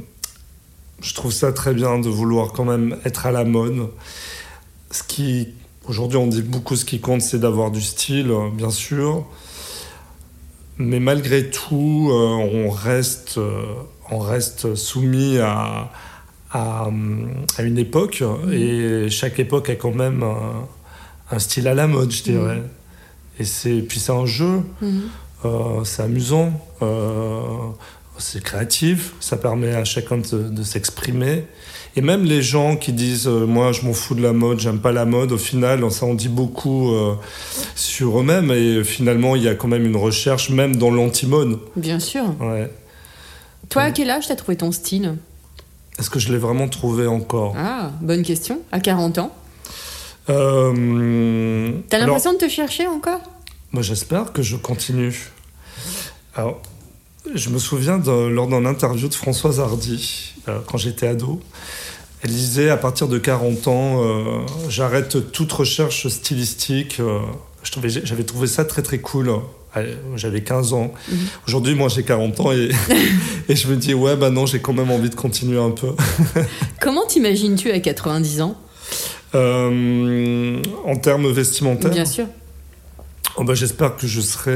je 1.00 1.14
trouve 1.14 1.32
ça 1.32 1.52
très 1.52 1.74
bien 1.74 1.98
de 1.98 2.08
vouloir 2.08 2.52
quand 2.52 2.64
même 2.64 2.98
être 3.04 3.26
à 3.26 3.32
la 3.32 3.44
mode. 3.44 3.88
Ce 4.90 5.02
qui, 5.02 5.48
aujourd'hui, 5.86 6.18
on 6.18 6.26
dit 6.26 6.42
beaucoup, 6.42 6.76
ce 6.76 6.84
qui 6.84 7.00
compte, 7.00 7.22
c'est 7.22 7.38
d'avoir 7.38 7.70
du 7.70 7.80
style, 7.80 8.32
bien 8.54 8.70
sûr. 8.70 9.26
Mais 10.78 11.00
malgré 11.00 11.50
tout, 11.50 12.08
euh, 12.10 12.14
on 12.14 12.70
reste, 12.70 13.38
euh, 13.38 13.64
on 14.10 14.18
reste 14.18 14.74
soumis 14.74 15.38
à, 15.38 15.90
à, 16.52 16.88
à 17.56 17.62
une 17.62 17.78
époque, 17.78 18.22
et 18.52 19.08
chaque 19.10 19.38
époque 19.38 19.70
a 19.70 19.74
quand 19.74 19.94
même 19.94 20.22
un, 20.22 20.68
un 21.30 21.38
style 21.38 21.68
à 21.68 21.74
la 21.74 21.86
mode, 21.86 22.10
je 22.10 22.22
dirais. 22.22 22.62
Et 23.40 23.44
c'est, 23.44 23.82
puis 23.82 24.00
c'est 24.00 24.12
un 24.12 24.26
jeu. 24.26 24.62
Mhm. 24.80 25.02
Euh, 25.44 25.84
c'est 25.84 26.02
amusant, 26.02 26.52
euh, 26.82 27.68
c'est 28.18 28.42
créatif, 28.42 29.14
ça 29.20 29.36
permet 29.36 29.74
à 29.74 29.84
chacun 29.84 30.18
de, 30.18 30.48
de 30.48 30.62
s'exprimer. 30.62 31.44
Et 31.96 32.00
même 32.00 32.24
les 32.24 32.42
gens 32.42 32.76
qui 32.76 32.92
disent 32.92 33.26
euh, 33.26 33.46
moi 33.46 33.72
je 33.72 33.82
m'en 33.82 33.92
fous 33.92 34.14
de 34.14 34.22
la 34.22 34.32
mode, 34.32 34.60
j'aime 34.60 34.78
pas 34.80 34.92
la 34.92 35.04
mode, 35.04 35.32
au 35.32 35.38
final 35.38 35.90
ça 35.90 36.06
en 36.06 36.14
dit 36.14 36.28
beaucoup 36.28 36.92
euh, 36.92 37.14
sur 37.74 38.20
eux-mêmes 38.20 38.50
et 38.50 38.84
finalement 38.84 39.34
il 39.36 39.42
y 39.42 39.48
a 39.48 39.54
quand 39.54 39.68
même 39.68 39.86
une 39.86 39.96
recherche 39.96 40.50
même 40.50 40.76
dans 40.76 40.90
l'anti-mode. 40.90 41.58
Bien 41.76 41.98
sûr. 41.98 42.24
Ouais. 42.40 42.70
Toi, 43.68 43.82
à 43.82 43.90
quel 43.90 44.10
âge 44.10 44.28
t'as 44.28 44.36
trouvé 44.36 44.56
ton 44.56 44.72
style? 44.72 45.16
Est-ce 45.98 46.10
que 46.10 46.18
je 46.18 46.30
l'ai 46.32 46.38
vraiment 46.38 46.68
trouvé 46.68 47.06
encore? 47.06 47.54
Ah, 47.58 47.90
bonne 48.00 48.22
question. 48.22 48.60
À 48.72 48.80
40 48.80 49.18
ans? 49.18 49.32
Euh, 50.30 51.72
T'as 51.88 51.96
alors, 51.96 52.08
l'impression 52.08 52.32
de 52.34 52.38
te 52.38 52.48
chercher 52.48 52.86
encore? 52.86 53.20
Moi, 53.72 53.82
j'espère 53.82 54.32
que 54.32 54.42
je 54.42 54.56
continue. 54.56 55.30
Alors, 56.34 56.62
je 57.34 57.50
me 57.50 57.58
souviens 57.58 57.98
de- 57.98 58.28
lors 58.28 58.48
d'un 58.48 58.64
interview 58.64 59.08
de 59.08 59.14
Françoise 59.14 59.60
Hardy, 59.60 60.34
euh, 60.48 60.58
quand 60.66 60.78
j'étais 60.78 61.06
ado. 61.06 61.40
Elle 62.22 62.30
disait 62.30 62.70
à 62.70 62.76
partir 62.76 63.06
de 63.08 63.18
40 63.18 63.68
ans, 63.68 64.02
euh, 64.04 64.22
j'arrête 64.68 65.30
toute 65.32 65.52
recherche 65.52 66.08
stylistique. 66.08 66.98
euh, 67.00 67.20
J'avais 68.02 68.24
trouvé 68.24 68.46
ça 68.46 68.64
très 68.64 68.82
très 68.82 68.98
cool. 68.98 69.30
J'avais 70.16 70.42
15 70.42 70.72
ans. 70.72 70.92
Mhm. 71.08 71.18
Aujourd'hui, 71.46 71.74
moi, 71.76 71.88
j'ai 71.88 72.02
40 72.02 72.40
ans 72.40 72.50
et, 72.52 72.70
et 73.48 73.54
je 73.54 73.68
me 73.68 73.76
dis, 73.76 73.94
ouais, 73.94 74.16
bah 74.16 74.30
non, 74.30 74.44
j'ai 74.46 74.58
quand 74.60 74.72
même 74.72 74.90
envie 74.90 75.10
de 75.10 75.14
continuer 75.14 75.58
un 75.60 75.70
peu. 75.70 75.90
Comment 76.80 77.06
t'imagines-tu 77.06 77.70
à 77.70 77.78
90 77.78 78.40
ans? 78.40 78.56
Euh, 79.36 80.60
en 80.84 80.96
termes 80.96 81.30
vestimentaires, 81.30 81.90
Bien 81.92 82.04
sûr. 82.06 82.26
Oh 83.36 83.44
bah, 83.44 83.54
J'espère 83.54 83.96
que 83.96 84.06
je 84.08 84.20
serai, 84.20 84.50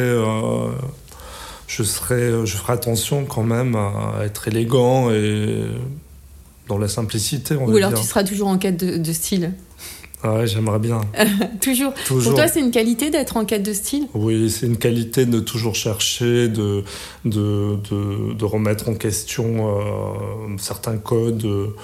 je 1.76 1.82
serai, 1.82 2.46
je 2.46 2.56
ferai 2.56 2.74
attention 2.74 3.24
quand 3.24 3.42
même 3.44 3.76
à 3.76 4.24
être 4.24 4.48
élégant 4.48 5.10
et 5.10 5.64
dans 6.68 6.78
la 6.78 6.88
simplicité. 6.88 7.56
On 7.56 7.66
Ou 7.66 7.76
alors 7.76 7.90
dire. 7.90 8.00
tu 8.00 8.06
seras 8.06 8.24
toujours 8.24 8.48
en 8.48 8.58
quête 8.58 8.76
de, 8.76 8.98
de 8.98 9.12
style 9.12 9.52
Ah 10.22 10.34
ouais, 10.34 10.46
j'aimerais 10.46 10.78
bien. 10.78 11.00
Toujours. 11.60 11.94
Toujours. 12.06 12.32
Pour 12.32 12.34
toi, 12.34 12.48
c'est 12.48 12.60
une 12.60 12.70
qualité 12.70 13.10
d'être 13.10 13.36
en 13.36 13.44
quête 13.44 13.62
de 13.62 13.72
style? 13.72 14.06
Oui, 14.14 14.50
c'est 14.50 14.66
une 14.66 14.76
qualité 14.76 15.24
de 15.26 15.40
toujours 15.40 15.74
chercher, 15.74 16.48
de, 16.48 16.84
de, 17.24 17.76
de, 17.90 18.34
de 18.34 18.44
remettre 18.44 18.88
en 18.88 18.94
question 18.94 19.78
euh, 19.80 20.56
certains 20.58 20.98
codes, 20.98 21.38
de, 21.38 21.74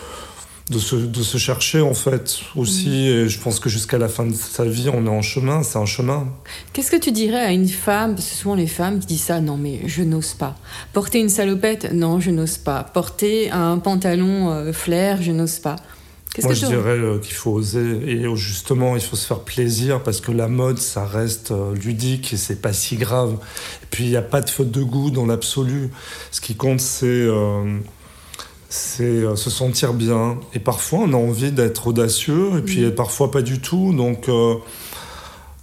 de, 0.71 0.79
se, 0.79 0.97
de 0.97 1.23
se 1.23 1.39
chercher 1.39 1.81
en 1.81 1.95
fait 1.95 2.41
aussi. 2.57 2.89
Mm. 2.89 2.93
Et 2.93 3.29
je 3.29 3.39
pense 3.41 3.61
que 3.61 3.69
jusqu'à 3.69 3.99
la 3.99 4.09
fin 4.09 4.27
de 4.27 4.35
sa 4.35 4.65
vie, 4.65 4.89
on 4.93 5.07
est 5.07 5.11
en 5.11 5.23
chemin, 5.23 5.63
c'est 5.63 5.79
un 5.79 5.87
chemin. 5.87 6.29
Qu'est-ce 6.73 6.91
que 6.91 6.97
tu 6.97 7.13
dirais 7.13 7.41
à 7.41 7.53
une 7.53 7.69
femme 7.69 8.15
Parce 8.15 8.29
que 8.29 8.35
souvent 8.35 8.55
les 8.55 8.67
femmes 8.67 9.01
qui 9.01 9.07
disent 9.07 9.23
ça, 9.23 9.41
non 9.41 9.57
mais 9.57 9.81
je 9.87 10.03
n'ose 10.03 10.35
pas. 10.35 10.57
Porter 10.93 11.21
une 11.21 11.29
salopette, 11.29 11.93
non 11.93 12.21
je 12.21 12.31
n'ose 12.31 12.59
pas. 12.59 12.83
Porter 12.85 13.51
un 13.51 13.79
pantalon 13.79 14.51
euh, 14.51 14.73
flair, 14.73 15.23
je 15.23 15.33
n'ose 15.33 15.59
pas. 15.59 15.77
Qu'est-ce 16.35 16.47
Moi, 16.47 16.55
que 16.55 16.61
je 16.61 16.67
dirais 16.67 16.99
euh, 16.99 17.19
qu'il 17.19 17.35
faut 17.35 17.53
oser 17.53 18.01
et 18.07 18.25
euh, 18.25 18.37
justement, 18.37 18.97
il 18.97 19.03
faut 19.03 19.17
se 19.17 19.27
faire 19.27 19.41
plaisir 19.41 20.03
parce 20.03 20.21
que 20.21 20.31
la 20.31 20.49
mode, 20.49 20.79
ça 20.79 21.07
reste 21.07 21.53
euh, 21.53 21.75
ludique 21.75 22.33
et 22.33 22.37
c'est 22.37 22.61
pas 22.61 22.73
si 22.73 22.97
grave. 22.97 23.39
Et 23.83 23.87
puis, 23.91 24.05
il 24.05 24.11
n'y 24.11 24.17
a 24.17 24.23
pas 24.23 24.41
de 24.43 24.51
faute 24.51 24.71
de 24.71 24.83
goût 24.83 25.11
dans 25.11 25.27
l'absolu. 25.27 25.91
Ce 26.31 26.41
qui 26.41 26.55
compte, 26.55 26.81
c'est 26.81 27.27
c'est 28.69 29.03
euh, 29.05 29.37
se 29.37 29.51
sentir 29.51 29.95
bien. 29.95 30.39
Et 30.55 30.59
parfois, 30.59 31.01
on 31.01 31.13
a 31.13 31.17
envie 31.17 31.53
d'être 31.53 31.87
audacieux 31.89 32.59
et 32.59 32.63
puis 32.63 32.85
Mhm. 32.85 32.95
parfois 32.95 33.31
pas 33.31 33.43
du 33.43 33.61
tout. 33.61 33.95
Donc, 33.95 34.29
euh, 34.29 34.55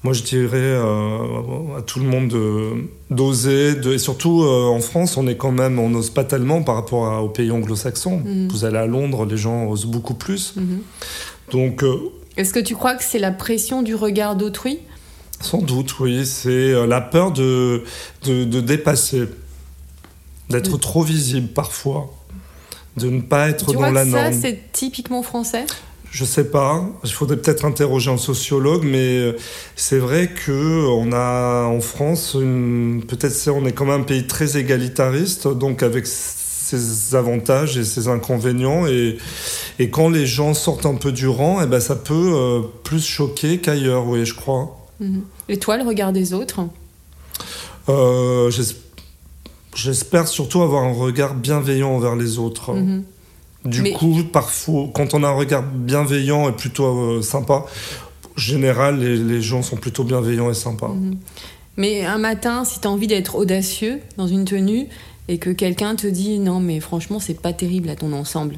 moi, 0.03 0.13
je 0.13 0.23
dirais 0.23 0.57
euh, 0.57 1.77
à 1.77 1.81
tout 1.81 1.99
le 1.99 2.05
monde 2.05 2.27
de- 2.29 2.71
d'oser. 3.09 3.75
De, 3.75 3.93
et 3.93 3.97
surtout, 3.99 4.43
euh, 4.43 4.65
en 4.67 4.79
France, 4.81 5.17
on 5.17 5.27
est 5.27 5.37
quand 5.37 5.51
même, 5.51 5.77
on 5.79 5.89
n'ose 5.89 6.09
pas 6.09 6.23
tellement 6.23 6.63
par 6.63 6.75
rapport 6.75 7.05
à- 7.07 7.21
aux 7.23 7.29
pays 7.29 7.51
anglo-saxons. 7.51 8.21
Mhm. 8.25 8.47
Vous 8.49 8.65
allez 8.65 8.77
à 8.77 8.85
Londres, 8.87 9.25
les 9.25 9.37
gens 9.37 9.65
osent 9.67 9.85
beaucoup 9.85 10.13
plus. 10.15 10.53
Mhm. 10.55 10.79
Donc, 11.51 11.83
Est-ce 12.37 12.53
que 12.53 12.59
tu 12.59 12.75
crois 12.75 12.95
que 12.95 13.03
c'est 13.03 13.19
la 13.19 13.31
pression 13.31 13.81
du 13.83 13.93
regard 13.95 14.35
d'autrui? 14.35 14.79
sans 15.41 15.61
doute, 15.61 15.99
oui, 15.99 16.25
c'est 16.25 16.87
la 16.87 17.01
peur 17.01 17.31
de, 17.33 17.83
de, 18.25 18.45
de 18.45 18.61
dépasser, 18.61 19.25
d'être 20.49 20.71
De- 20.71 20.77
trop 20.77 21.03
visible 21.03 21.49
parfois, 21.49 22.11
de 22.97 23.09
ne 23.09 23.21
pas 23.21 23.49
être 23.49 23.65
Tu 23.67 23.73
dans 23.73 23.81
crois 23.81 23.91
la 23.91 24.05
que 24.05 24.11
ça, 24.11 24.29
norme. 24.29 24.39
c'est 24.41 24.59
typiquement 24.71 25.21
français? 25.23 25.65
Je 26.11 26.23
sais 26.23 26.45
pas. 26.45 26.85
Il 27.03 27.11
faudrait 27.11 27.35
peut-être 27.35 27.65
interroger 27.65 28.09
un 28.09 28.17
sociologue, 28.17 28.83
mais 28.85 29.17
euh, 29.17 29.35
c'est 29.75 29.97
vrai 29.97 30.29
que 30.29 30.85
on 30.87 31.11
a 31.11 31.65
en 31.65 31.81
France, 31.81 32.37
une- 32.39 33.03
peut-être 33.05 33.35
on 33.53 33.65
est 33.65 33.73
quand 33.73 33.85
même 33.85 34.01
un 34.01 34.03
pays 34.03 34.25
très 34.25 34.57
égalitariste, 34.57 35.47
donc 35.49 35.83
avec 35.83 36.07
ses 36.07 37.15
avantages 37.15 37.77
et 37.77 37.83
ses 37.83 38.07
inconvénients. 38.07 38.87
Et, 38.87 39.17
et 39.77 39.89
quand 39.89 40.07
les 40.09 40.25
gens 40.25 40.53
sortent 40.53 40.85
un 40.85 40.95
peu 40.95 41.11
du 41.11 41.27
rang, 41.27 41.59
eh 41.61 41.65
ben 41.67 41.81
ça 41.81 41.97
peut 41.97 42.31
euh, 42.33 42.61
plus 42.83 43.05
choquer 43.05 43.59
qu'ailleurs, 43.59 44.07
oui, 44.07 44.25
je 44.25 44.35
crois. 44.35 44.87
Mhm. 45.01 45.21
Et 45.49 45.57
toi, 45.57 45.75
le 45.75 45.83
regard 45.83 46.13
des 46.13 46.33
autres? 46.33 46.61
Euh, 47.89 48.49
J'espère 49.75 50.27
surtout 50.27 50.61
avoir 50.61 50.83
un 50.83 50.93
regard 50.93 51.35
bienveillant 51.35 51.91
envers 51.91 52.15
les 52.15 52.39
autres. 52.39 52.73
Mhm. 52.73 53.03
Du 53.65 53.81
Mais- 53.81 53.91
coup, 53.93 54.23
parfois, 54.31 54.89
quand 54.93 55.13
on 55.13 55.23
a 55.23 55.27
un 55.27 55.33
regard 55.33 55.63
bienveillant 55.63 56.47
et 56.49 56.51
plutôt 56.51 56.85
euh, 56.85 57.21
sympa, 57.21 57.65
en 58.35 58.39
général, 58.39 58.99
les, 58.99 59.17
les 59.17 59.41
gens 59.41 59.63
sont 59.63 59.75
plutôt 59.75 60.03
bienveillants 60.03 60.49
et 60.49 60.53
sympas. 60.53 60.89
Mhm. 60.89 61.17
Mais 61.77 62.05
un 62.05 62.17
matin, 62.17 62.63
si 62.63 62.79
tu 62.79 62.87
as 62.87 62.91
envie 62.91 63.07
d'être 63.07 63.35
audacieux 63.35 63.99
dans 64.17 64.27
une 64.27 64.45
tenue 64.45 64.87
et 65.27 65.39
que 65.39 65.49
quelqu'un 65.49 65.95
te 65.95 66.07
dit 66.07 66.39
non, 66.39 66.59
mais 66.59 66.79
franchement, 66.79 67.19
c'est 67.19 67.41
pas 67.41 67.53
terrible 67.53 67.89
à 67.89 67.95
ton 67.95 68.13
ensemble. 68.13 68.57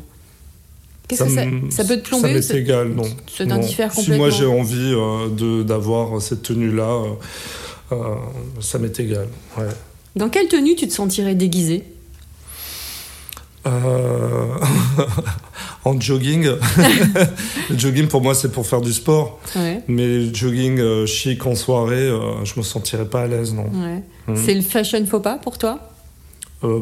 Qu'est-ce 1.07 1.23
que 1.23 1.71
ça, 1.71 1.85
peut 1.85 1.97
te 1.97 2.07
plomber 2.07 2.41
Ça 2.41 2.53
m'est 2.53 2.59
égal, 2.59 2.89
non. 2.89 3.03
ça 3.27 3.89
Si 3.89 4.11
moi 4.11 4.29
j'ai 4.29 4.45
envie 4.45 4.93
euh, 4.93 5.63
d'avoir 5.63 6.21
cette 6.21 6.41
tenue-là, 6.43 6.83
euh, 6.89 7.93
euh, 7.93 8.15
ça 8.59 8.77
m'est 8.77 8.99
égal. 8.99 9.27
Ouais. 9.57 9.63
Dans 10.17 10.29
quelle 10.29 10.47
tenue 10.47 10.75
tu 10.75 10.87
te 10.87 10.93
sentirais 10.93 11.35
déguisé 11.35 11.83
Euh, 13.65 14.55
en 15.85 15.99
jogging, 15.99 16.45
le 17.69 17.77
jogging 17.77 18.07
pour 18.07 18.21
moi 18.21 18.33
c'est 18.33 18.51
pour 18.51 18.65
faire 18.65 18.79
du 18.81 18.93
sport. 18.93 19.39
Ouais. 19.55 19.81
Mais 19.87 20.07
le 20.07 20.33
jogging 20.33 20.79
euh, 20.79 21.05
chic 21.05 21.45
en 21.45 21.53
soirée, 21.55 21.95
euh, 22.07 22.45
je 22.45 22.53
me 22.57 22.63
sentirais 22.63 23.05
pas 23.05 23.23
à 23.23 23.27
l'aise, 23.27 23.53
non. 23.53 23.63
ouais. 23.65 24.03
Mhm. 24.27 24.37
C'est 24.37 24.53
le 24.53 24.61
fashion 24.61 25.05
faux 25.05 25.19
pas 25.19 25.37
pour 25.37 25.57
toi 25.57 25.79
Euh, 26.63 26.79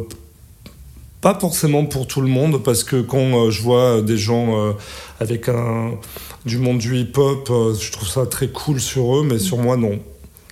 pas 1.22 1.38
forcément 1.40 1.86
pour 1.86 2.06
tout 2.06 2.22
le 2.22 2.28
monde, 2.28 2.62
parce 2.64 2.84
que 2.84 3.02
quand 3.02 3.50
je 3.50 3.62
vois 3.64 4.02
des 4.04 4.18
gens 4.18 4.76
avec 5.20 5.50
un, 5.50 5.94
du 6.46 6.60
monde 6.60 6.78
du 6.78 6.96
hip-hop, 6.98 7.48
euh, 7.50 7.74
je 7.74 7.92
trouve 7.92 8.08
ça 8.08 8.26
très 8.28 8.48
cool 8.50 8.80
sur 8.80 9.18
eux, 9.18 9.24
mais 9.24 9.40
sur 9.40 9.58
moi, 9.58 9.76
non. 9.76 10.00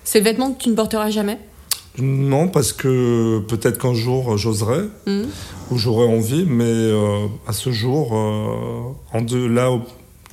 C'est 0.04 0.20
le 0.20 0.26
vêtement 0.26 0.52
que 0.52 0.64
tu 0.64 0.70
ne 0.70 0.76
porteras 0.76 1.10
jamais 1.12 1.38
Non, 2.00 2.48
parce 2.48 2.74
que 2.74 3.40
peut-être 3.48 3.78
qu'un 3.80 3.94
jour, 3.94 4.34
euh, 4.34 4.38
j'oserais, 4.38 4.86
Mhm. 5.06 5.28
ou 5.70 5.78
j'aurais 5.78 6.08
envie, 6.08 6.44
mais 6.46 6.64
euh, 6.66 7.28
à 7.48 7.54
ce 7.54 7.72
jour, 7.72 8.14
euh, 8.14 9.18
en 9.18 9.24
là, 9.50 9.72
au 9.72 9.82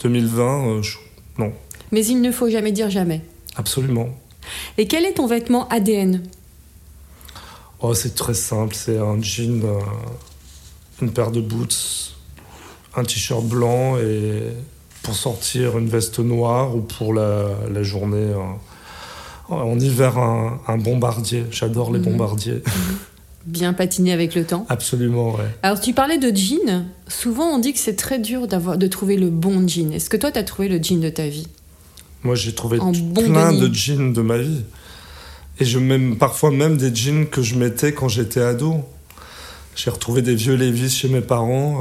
2020, 0.02 0.66
euh, 0.78 0.82
je- 0.82 0.96
non, 1.38 1.52
Mais 1.92 2.04
il 2.06 2.20
ne 2.22 2.32
faut 2.32 2.48
jamais 2.48 2.72
dire 2.72 2.88
jamais. 2.88 3.20
absolument. 3.56 4.08
Et 4.78 4.86
quel 4.86 5.04
est 5.04 5.14
ton 5.14 5.26
vêtement 5.26 5.68
ADN 5.68 6.22
Oh, 7.82 7.92
c'est 7.94 8.14
très 8.14 8.34
simple, 8.34 8.74
c'est 8.74 8.98
un 8.98 9.20
jean, 9.20 9.62
une 11.02 11.10
paire 11.12 11.30
de 11.30 11.40
boots, 11.40 12.14
un 12.96 13.04
t-shirt 13.04 13.44
blanc 13.44 13.96
et 13.98 14.42
pour 15.02 15.14
sortir 15.14 15.78
une 15.78 15.88
veste 15.88 16.18
noire 16.20 16.74
ou 16.76 16.80
pour 16.80 17.12
la, 17.14 17.48
la 17.70 17.82
journée. 17.82 18.32
Euh, 19.52 19.56
en 19.56 19.78
hiver, 19.78 20.18
un, 20.18 20.60
un 20.66 20.78
bombardier. 20.78 21.44
J'adore 21.50 21.92
les 21.92 21.98
Mhm. 21.98 22.04
bombardiers. 22.04 22.62
Bien 23.46 23.72
patiné 23.72 24.12
avec 24.12 24.34
le 24.34 24.44
temps. 24.44 24.66
Absolument, 24.68 25.32
ouais. 25.34 25.44
Alors 25.62 25.80
tu 25.80 25.94
parlais 25.94 26.18
de 26.18 26.34
jean. 26.36 26.84
Souvent 27.08 27.46
on 27.46 27.58
dit 27.58 27.72
que 27.72 27.78
c'est 27.78 27.96
très 27.96 28.18
dur 28.18 28.46
d'avoir 28.46 28.76
de 28.76 28.86
trouver 28.86 29.16
le 29.16 29.30
bon 29.30 29.66
jean. 29.66 29.92
Est-ce 29.92 30.10
que 30.10 30.16
toi 30.18 30.30
tu 30.30 30.38
as 30.38 30.44
trouvé 30.44 30.68
le 30.68 30.82
jean 30.82 31.00
de 31.00 31.08
ta 31.08 31.26
vie? 31.26 31.46
Moi, 32.22 32.34
j'ai 32.34 32.54
trouvé 32.54 32.78
En 32.80 32.92
t- 32.92 33.00
bon 33.00 33.22
plein 33.24 33.52
de 33.54 33.72
jeans 33.72 34.12
de 34.12 34.20
ma 34.20 34.36
vie. 34.36 34.62
Et 35.58 35.64
je 35.64 35.78
même, 35.78 36.16
parfois 36.16 36.50
même 36.50 36.76
des 36.76 36.94
jeans 36.94 37.26
que 37.26 37.40
je 37.40 37.54
mettais 37.54 37.92
quand 37.94 38.08
j'étais 38.08 38.40
ado. 38.42 38.76
J'ai 39.74 39.88
retrouvé 39.90 40.20
des 40.20 40.34
vieux 40.34 40.54
Levi's 40.54 40.94
chez 40.94 41.08
mes 41.08 41.22
parents 41.22 41.80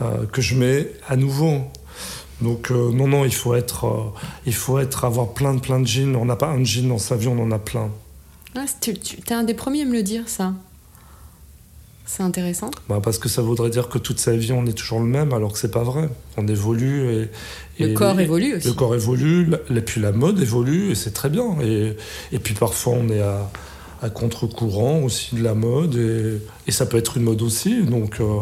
euh, 0.00 0.04
euh, 0.04 0.26
que 0.26 0.42
je 0.42 0.56
mets 0.56 0.90
à 1.08 1.14
nouveau. 1.14 1.60
Donc 2.40 2.70
euh, 2.70 2.92
non, 2.92 3.08
non, 3.08 3.24
il 3.24 3.34
faut 3.34 3.54
être, 3.54 3.84
euh, 3.86 4.20
il 4.46 4.54
faut 4.54 4.78
être, 4.78 5.04
avoir 5.04 5.28
plein 5.34 5.54
de 5.54 5.60
plein 5.60 5.80
de 5.80 5.86
jeans. 5.86 6.14
On 6.16 6.24
n'a 6.24 6.36
pas 6.36 6.48
un 6.48 6.62
jean 6.64 6.88
dans 6.88 6.98
sa 6.98 7.16
vie, 7.16 7.28
on 7.28 7.38
en 7.42 7.50
a 7.50 7.58
plein. 7.58 7.90
ah, 8.56 8.64
Tu 8.80 8.92
es 8.92 9.32
un 9.32 9.42
des 9.44 9.54
premiers 9.54 9.82
à 9.82 9.84
me 9.86 9.92
le 9.92 10.02
dire 10.02 10.28
ça. 10.28 10.52
C'est 12.06 12.22
intéressant. 12.22 12.70
Bah, 12.88 13.00
parce 13.02 13.18
que 13.18 13.28
ça 13.28 13.42
voudrait 13.42 13.68
dire 13.68 13.88
que 13.90 13.98
toute 13.98 14.18
sa 14.18 14.34
vie 14.34 14.52
on 14.52 14.64
est 14.66 14.72
toujours 14.72 15.00
le 15.00 15.06
même, 15.06 15.34
alors 15.34 15.52
que 15.52 15.58
c'est 15.58 15.70
pas 15.70 15.82
vrai. 15.82 16.08
On 16.38 16.46
évolue 16.48 17.02
et, 17.12 17.28
Le 17.84 17.90
et- 17.90 17.94
corps 17.94 18.18
évolue 18.18 18.54
aussi. 18.56 18.68
Le 18.68 18.72
corps 18.74 18.94
évolue, 18.94 19.50
et 19.74 19.80
puis 19.82 20.00
la 20.00 20.12
mode 20.12 20.40
évolue, 20.40 20.90
et 20.90 20.94
c'est 20.94 21.10
très 21.12 21.28
bien. 21.28 21.60
Et, 21.60 21.94
et 22.32 22.38
puis 22.38 22.54
parfois 22.54 22.94
on 22.94 23.10
est 23.10 23.20
à, 23.20 23.50
à 24.00 24.08
contre-courant 24.08 25.02
aussi 25.02 25.34
de 25.34 25.42
la 25.42 25.52
mode, 25.54 25.96
et, 25.96 26.38
et 26.66 26.72
ça 26.72 26.86
peut 26.86 26.96
être 26.96 27.18
une 27.18 27.24
mode 27.24 27.42
aussi. 27.42 27.82
Donc, 27.82 28.20
euh, 28.20 28.38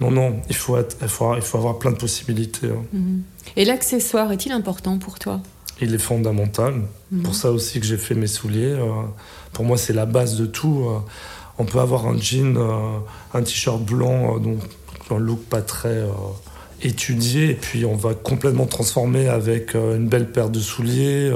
Non, 0.00 0.10
non, 0.10 0.36
il 0.48 0.56
faut, 0.56 0.76
être- 0.76 0.96
il 1.02 1.08
faut, 1.08 1.34
il 1.36 1.42
faut 1.42 1.58
avoir 1.58 1.78
plein 1.78 1.92
de 1.92 1.96
possibilités. 1.96 2.68
hein. 2.68 2.84
Mhm. 2.92 3.22
Et 3.56 3.64
l'accessoire 3.64 4.32
est-il 4.32 4.52
important 4.52 4.98
pour 4.98 5.18
toi? 5.18 5.40
Il 5.80 5.94
est 5.94 5.98
fondamental. 5.98 6.74
Mhm. 7.12 7.22
Pour 7.22 7.34
ça 7.34 7.50
aussi 7.52 7.80
que 7.80 7.86
j'ai 7.86 7.96
fait 7.96 8.14
mes 8.14 8.26
souliers. 8.26 8.72
euh, 8.72 8.90
pour 9.52 9.64
moi, 9.64 9.76
c'est 9.76 9.92
la 9.92 10.06
base 10.06 10.36
de 10.36 10.46
tout. 10.46 10.84
euh. 10.88 10.98
on 11.58 11.64
peut 11.64 11.78
avoir 11.78 12.06
un 12.08 12.16
jean, 12.20 12.56
euh, 12.56 12.98
un 13.32 13.42
t-shirt 13.42 13.80
blanc, 13.84 14.38
donc 14.40 14.58
un 15.10 15.18
look 15.18 15.40
pas 15.44 15.62
très 15.62 16.02
étudié, 16.82 17.50
et 17.50 17.54
puis 17.54 17.84
on 17.84 17.94
va 17.94 18.14
complètement 18.14 18.66
transformer 18.66 19.28
avec 19.28 19.74
une 19.74 20.08
belle 20.08 20.30
paire 20.32 20.50
de 20.50 20.58
souliers, 20.60 21.32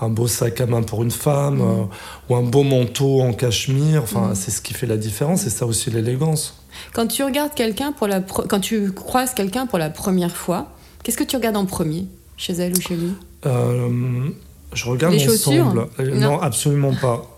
un 0.00 0.08
beau 0.08 0.26
sac 0.26 0.60
à 0.60 0.66
main 0.66 0.82
pour 0.82 1.02
une 1.02 1.10
femme, 1.10 1.58
Mhm. 1.58 1.88
ou 2.30 2.36
un 2.36 2.42
beau 2.42 2.62
manteau 2.62 3.20
en 3.20 3.32
cachemire. 3.34 4.02
Enfin, 4.02 4.28
Mhm. 4.28 4.34
c'est 4.34 4.50
ce 4.50 4.62
qui 4.62 4.72
fait 4.74 4.86
la 4.86 4.96
différence, 4.96 5.46
et 5.46 5.50
ça 5.50 5.66
aussi 5.66 5.90
l'élégance. 5.90 6.61
Quand 6.92 7.06
tu 7.06 7.22
regardes 7.22 7.54
quelqu'un 7.54 7.92
pour 7.92 8.06
la 8.08 8.20
quand 8.20 8.60
tu 8.60 8.92
croises 8.92 9.34
quelqu'un 9.34 9.66
pour 9.66 9.78
la 9.78 9.90
première 9.90 10.36
fois, 10.36 10.72
qu'est-ce 11.02 11.16
que 11.16 11.24
tu 11.24 11.36
regardes 11.36 11.56
en 11.56 11.66
premier 11.66 12.06
chez 12.36 12.52
elle 12.54 12.72
ou 12.76 12.80
chez 12.80 12.96
lui? 12.96 13.12
Euh, 13.46 14.28
je 14.72 14.84
regarde 14.86 15.14
Les 15.14 15.24
l'ensemble. 15.24 15.86
Euh, 16.00 16.14
Non. 16.14 16.32
non. 16.32 16.40
absolument 16.40 16.94
pas. 16.94 17.28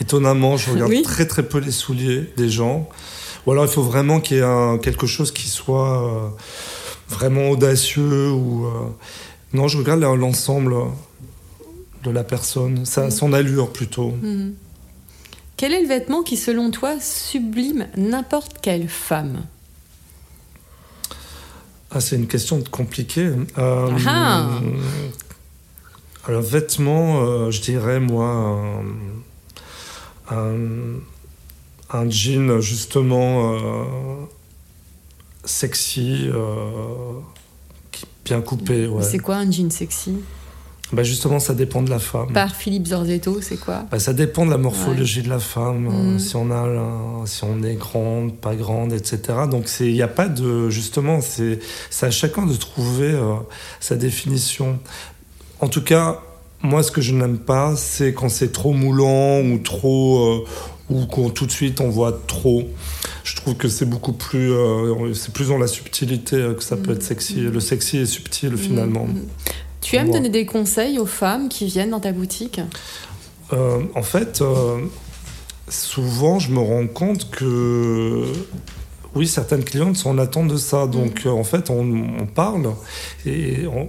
Étonnamment, 0.00 0.56
je 0.56 0.70
regarde 0.70 0.90
Oui. 0.90 1.02
très 1.02 1.26
très 1.26 1.42
peu 1.42 1.58
les 1.58 1.70
souliers 1.70 2.32
des 2.36 2.48
gens. 2.48 2.88
Ou 3.46 3.52
alors 3.52 3.64
il 3.64 3.70
faut 3.70 3.82
vraiment 3.82 4.20
qu'il 4.20 4.38
y 4.38 4.40
ait 4.40 4.42
un- 4.42 4.78
quelque 4.78 5.06
chose 5.06 5.30
qui 5.32 5.48
soit 5.48 6.02
euh, 6.02 6.28
vraiment 7.08 7.50
audacieux 7.50 8.30
ou 8.32 8.66
euh, 8.66 8.70
non, 9.52 9.68
je 9.68 9.78
regarde 9.78 10.00
l'ensemble 10.00 10.74
de 12.02 12.10
la 12.10 12.24
personne, 12.24 12.84
ça, 12.84 13.10
son 13.10 13.32
allure 13.32 13.70
plutôt. 13.72 14.12
Mhm. 14.22 14.54
Quel 15.56 15.72
est 15.72 15.82
le 15.82 15.88
vêtement 15.88 16.22
qui, 16.22 16.36
selon 16.36 16.70
toi, 16.70 16.98
sublime 17.00 17.86
n'importe 17.96 18.56
quelle 18.60 18.88
femme? 18.88 19.44
Ah, 21.90 22.00
c'est 22.00 22.16
une 22.16 22.26
question 22.26 22.62
compliquée. 22.70 23.30
Euh, 23.56 23.90
Ah. 24.06 24.48
alors, 26.26 26.42
vêtements, 26.42 27.22
euh, 27.22 27.50
je 27.52 27.60
dirais, 27.60 28.00
moi, 28.00 28.26
un, 30.28 30.36
un- 30.36 30.98
un 31.90 32.10
jean, 32.10 32.60
justement, 32.60 33.54
euh, 33.54 33.84
sexy, 35.44 36.28
qui- 37.92 38.06
bien 38.24 38.40
coupé. 38.40 38.88
Ouais. 38.88 39.04
C'est 39.04 39.18
quoi 39.20 39.36
un 39.36 39.50
jean 39.50 39.70
sexy? 39.70 40.16
Bah, 40.92 41.02
justement, 41.02 41.40
ça 41.40 41.54
dépend 41.54 41.82
de 41.82 41.90
la 41.90 41.98
femme. 41.98 42.32
Par 42.32 42.54
Philippe 42.54 42.86
Zorzetto, 42.88 43.38
c'est 43.40 43.56
quoi? 43.56 43.84
Bah, 43.90 43.98
ça 43.98 44.12
dépend 44.12 44.44
de 44.46 44.50
la 44.50 44.58
morphologie 44.58 45.22
de 45.22 45.28
la 45.30 45.38
femme, 45.40 45.84
Mm. 45.88 46.16
euh, 46.16 46.18
si 46.18 46.36
on 46.36 46.50
a, 46.52 47.26
si 47.26 47.42
on 47.44 47.62
est 47.62 47.74
grande, 47.74 48.34
pas 48.36 48.54
grande, 48.54 48.92
etc. 48.92 49.18
Donc 49.50 49.64
il 49.80 49.92
n'y 49.92 50.02
a 50.02 50.08
pas 50.08 50.28
de, 50.28 50.68
justement, 50.68 51.20
c'est, 51.20 51.58
à 52.02 52.10
chacun 52.10 52.46
de 52.46 52.54
trouver 52.54 53.10
euh, 53.12 53.34
sa 53.80 53.96
définition. 53.96 54.78
En 55.60 55.68
tout 55.68 55.82
cas, 55.82 56.20
moi, 56.62 56.82
ce 56.82 56.92
que 56.92 57.00
je 57.00 57.14
n'aime 57.14 57.38
pas, 57.38 57.74
c'est 57.76 58.12
quand 58.12 58.28
c'est 58.28 58.52
trop 58.52 58.72
moulant 58.72 59.40
ou 59.40 59.58
trop, 59.58 60.18
euh, 60.18 60.44
ou 60.90 61.06
qu'on 61.06 61.30
tout 61.30 61.46
de 61.46 61.50
suite 61.52 61.80
on 61.80 61.88
voit 61.88 62.12
trop. 62.26 62.68
Je 63.24 63.36
trouve 63.36 63.54
que 63.56 63.68
c'est 63.68 63.86
beaucoup 63.86 64.12
plus, 64.12 64.52
euh, 64.52 65.14
c'est 65.14 65.32
plus 65.32 65.48
dans 65.48 65.56
la 65.58 65.66
subtilité 65.66 66.36
que 66.56 66.62
ça 66.62 66.76
peut 66.76 66.92
Mm. 66.92 66.96
être 66.96 67.02
sexy. 67.02 67.34
Le 67.40 67.58
sexy 67.60 67.96
est 67.98 68.06
subtil 68.06 68.56
finalement. 68.58 69.08
Tu 69.84 69.96
aimes 69.96 70.06
Moi. 70.08 70.16
donner 70.16 70.30
des 70.30 70.46
conseils 70.46 70.98
aux 70.98 71.06
femmes 71.06 71.48
qui 71.48 71.66
viennent 71.66 71.90
dans 71.90 72.00
ta 72.00 72.12
boutique 72.12 72.60
Euh, 73.52 73.82
en 73.94 74.02
fait, 74.02 74.40
euh, 74.40 74.78
souvent, 75.68 76.38
je 76.38 76.50
me 76.50 76.58
rends 76.58 76.86
compte 76.86 77.30
que 77.30 78.24
oui, 79.14 79.28
certaines 79.28 79.62
clientes 79.64 79.96
sont 79.96 80.10
en 80.10 80.18
attente 80.18 80.48
de 80.48 80.56
ça. 80.56 80.86
Donc, 80.86 81.22
euh, 81.26 81.30
en 81.30 81.44
fait, 81.44 81.70
on, 81.70 81.80
on 82.20 82.26
parle 82.26 82.72
et, 83.26 83.66
on- 83.66 83.88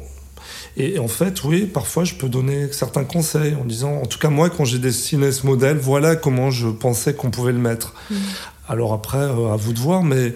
et 0.77 0.99
en 0.99 1.07
fait, 1.07 1.43
oui, 1.45 1.65
parfois, 1.65 2.03
je 2.03 2.15
peux 2.15 2.27
donner 2.27 2.71
certains 2.73 3.05
conseils 3.05 3.55
en 3.55 3.63
disant, 3.63 3.93
en 4.01 4.05
tout 4.05 4.19
cas, 4.19 4.29
moi, 4.29 4.49
quand 4.49 4.65
j'ai 4.65 4.77
dessiné 4.79 5.31
ce 5.31 5.45
modèle, 5.47 5.77
voilà 5.77 6.17
comment 6.17 6.51
je 6.51 6.67
pensais 6.67 7.13
qu'on 7.13 7.31
pouvait 7.31 7.53
le 7.53 7.59
mettre. 7.59 7.93
Mhm. 8.11 8.17
Alors 8.67 8.91
après, 8.93 9.17
euh, 9.19 9.53
à 9.53 9.55
vous 9.55 9.71
de 9.71 9.79
voir, 9.79 10.03
mais 10.03 10.35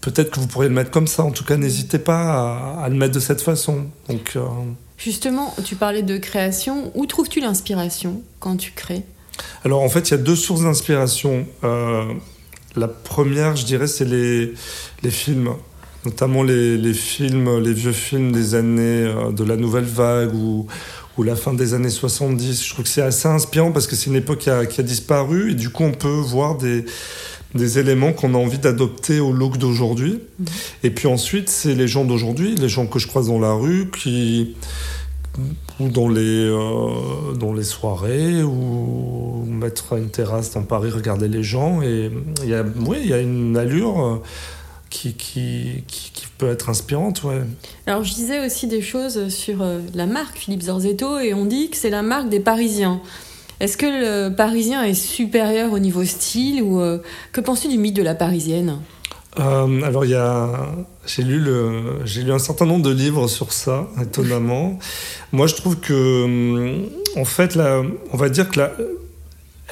peut-être 0.00 0.30
que 0.32 0.40
vous 0.40 0.48
pourriez 0.48 0.68
le 0.68 0.74
mettre 0.74 0.90
comme 0.90 1.06
ça. 1.06 1.22
En 1.22 1.30
tout 1.30 1.44
cas, 1.44 1.56
n'hésitez 1.56 2.00
pas 2.00 2.74
à, 2.80 2.82
à 2.84 2.88
le 2.88 2.96
mettre 2.96 3.14
de 3.14 3.20
cette 3.20 3.40
façon. 3.42 3.84
Donc, 4.08 4.32
euh, 4.34 4.40
Justement, 4.98 5.54
tu 5.64 5.76
parlais 5.76 6.02
de 6.02 6.16
création. 6.16 6.90
Où 6.94 7.06
trouves-tu 7.06 7.40
l'inspiration 7.40 8.22
quand 8.40 8.56
tu 8.56 8.72
crées? 8.72 9.02
Alors 9.64 9.82
en 9.82 9.88
fait, 9.88 10.08
il 10.08 10.10
y 10.12 10.14
a 10.14 10.18
deux 10.18 10.36
sources 10.36 10.62
d'inspiration. 10.62 11.46
Euh, 11.64 12.04
la 12.76 12.88
première, 12.88 13.56
je 13.56 13.64
dirais, 13.64 13.86
c'est 13.86 14.04
les, 14.04 14.54
les 15.02 15.10
films, 15.10 15.50
notamment 16.04 16.42
les, 16.42 16.76
les 16.78 16.94
films, 16.94 17.58
les 17.58 17.72
vieux 17.72 17.92
films 17.92 18.32
des 18.32 18.54
années 18.54 19.04
euh, 19.04 19.32
de 19.32 19.44
la 19.44 19.56
nouvelle 19.56 19.84
vague 19.84 20.34
ou, 20.34 20.66
ou 21.18 21.22
la 21.22 21.36
fin 21.36 21.52
des 21.52 21.74
années 21.74 21.90
70. 21.90 22.64
Je 22.64 22.72
trouve 22.72 22.84
que 22.84 22.90
c'est 22.90 23.02
assez 23.02 23.28
inspirant 23.28 23.72
parce 23.72 23.86
que 23.86 23.96
c'est 23.96 24.06
une 24.06 24.16
époque 24.16 24.38
qui 24.38 24.50
a, 24.50 24.66
qui 24.66 24.80
a 24.80 24.84
disparu 24.84 25.52
et 25.52 25.54
du 25.54 25.70
coup 25.70 25.84
on 25.84 25.92
peut 25.92 26.08
voir 26.08 26.56
des, 26.56 26.84
des 27.56 27.78
éléments 27.78 28.12
qu'on 28.12 28.34
a 28.34 28.38
envie 28.38 28.58
d'adopter 28.58 29.20
au 29.20 29.32
look 29.32 29.58
d'aujourd'hui. 29.58 30.20
Et 30.82 30.90
puis 30.90 31.08
ensuite, 31.08 31.48
c'est 31.48 31.74
les 31.74 31.88
gens 31.88 32.04
d'aujourd'hui, 32.04 32.54
les 32.54 32.68
gens 32.68 32.86
que 32.86 32.98
je 32.98 33.06
croise 33.06 33.28
dans 33.28 33.40
la 33.40 33.52
rue 33.52 33.90
qui 33.90 34.54
ou 35.80 35.88
dans 35.88 36.08
les, 36.08 36.46
euh, 36.46 37.34
dans 37.38 37.52
les 37.52 37.64
soirées, 37.64 38.42
ou 38.42 39.44
mettre 39.46 39.94
à 39.94 39.98
une 39.98 40.08
terrasse 40.08 40.52
dans 40.52 40.62
Paris, 40.62 40.90
regarder 40.90 41.28
les 41.28 41.42
gens. 41.42 41.82
Et 41.82 42.10
il 42.42 42.48
y 42.48 42.54
a, 42.54 42.64
oui, 42.80 42.98
il 43.02 43.10
y 43.10 43.12
a 43.12 43.20
une 43.20 43.56
allure 43.56 44.04
euh, 44.04 44.22
qui, 44.88 45.14
qui, 45.14 45.84
qui, 45.86 46.10
qui 46.12 46.26
peut 46.38 46.48
être 46.48 46.70
inspirante. 46.70 47.22
Ouais. 47.24 47.42
Alors, 47.86 48.02
je 48.02 48.14
disais 48.14 48.44
aussi 48.44 48.66
des 48.66 48.82
choses 48.82 49.28
sur 49.28 49.62
euh, 49.62 49.80
la 49.94 50.06
marque 50.06 50.38
Philippe 50.38 50.62
Zorzetto 50.62 51.18
et 51.18 51.34
on 51.34 51.44
dit 51.44 51.70
que 51.70 51.76
c'est 51.76 51.90
la 51.90 52.02
marque 52.02 52.28
des 52.28 52.40
Parisiens. 52.40 53.00
Est-ce 53.60 53.76
que 53.76 53.86
le 53.86 54.34
Parisien 54.34 54.84
est 54.84 54.94
supérieur 54.94 55.72
au 55.72 55.78
niveau 55.78 56.04
style 56.04 56.62
ou 56.62 56.80
euh, 56.80 56.98
que 57.32 57.40
penses-tu 57.40 57.68
du 57.68 57.78
mythe 57.78 57.96
de 57.96 58.02
la 58.02 58.14
Parisienne? 58.14 58.78
Euh, 59.38 59.82
alors, 59.82 60.04
il 60.04 60.12
y 60.12 60.14
a, 60.14 60.70
j'ai 61.06 61.22
lu 61.22 61.38
le, 61.38 62.00
j'ai 62.04 62.22
lu 62.22 62.32
un 62.32 62.38
certain 62.38 62.64
nombre 62.64 62.84
de 62.84 62.92
livres 62.92 63.28
sur 63.28 63.52
ça, 63.52 63.88
étonnamment. 64.00 64.78
Moi, 65.32 65.46
je 65.46 65.54
trouve 65.54 65.76
que, 65.76 66.24
hum, 66.24 66.86
en 67.16 67.24
fait, 67.24 67.54
là, 67.54 67.82
on 68.12 68.16
va 68.16 68.28
dire 68.28 68.48
que 68.48 68.60
la, 68.60 68.72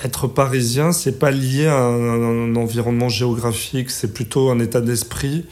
être 0.03 0.27
parisien, 0.27 0.93
c'est 0.93 1.19
pas 1.19 1.31
lié 1.31 1.67
à 1.67 1.79
un, 1.79 2.53
un 2.53 2.57
environnement 2.57 3.09
géographique, 3.09 3.91
c'est 3.91 4.13
plutôt 4.13 4.51
un 4.51 4.59
état 4.59 4.81
d'esprit. 4.81 5.47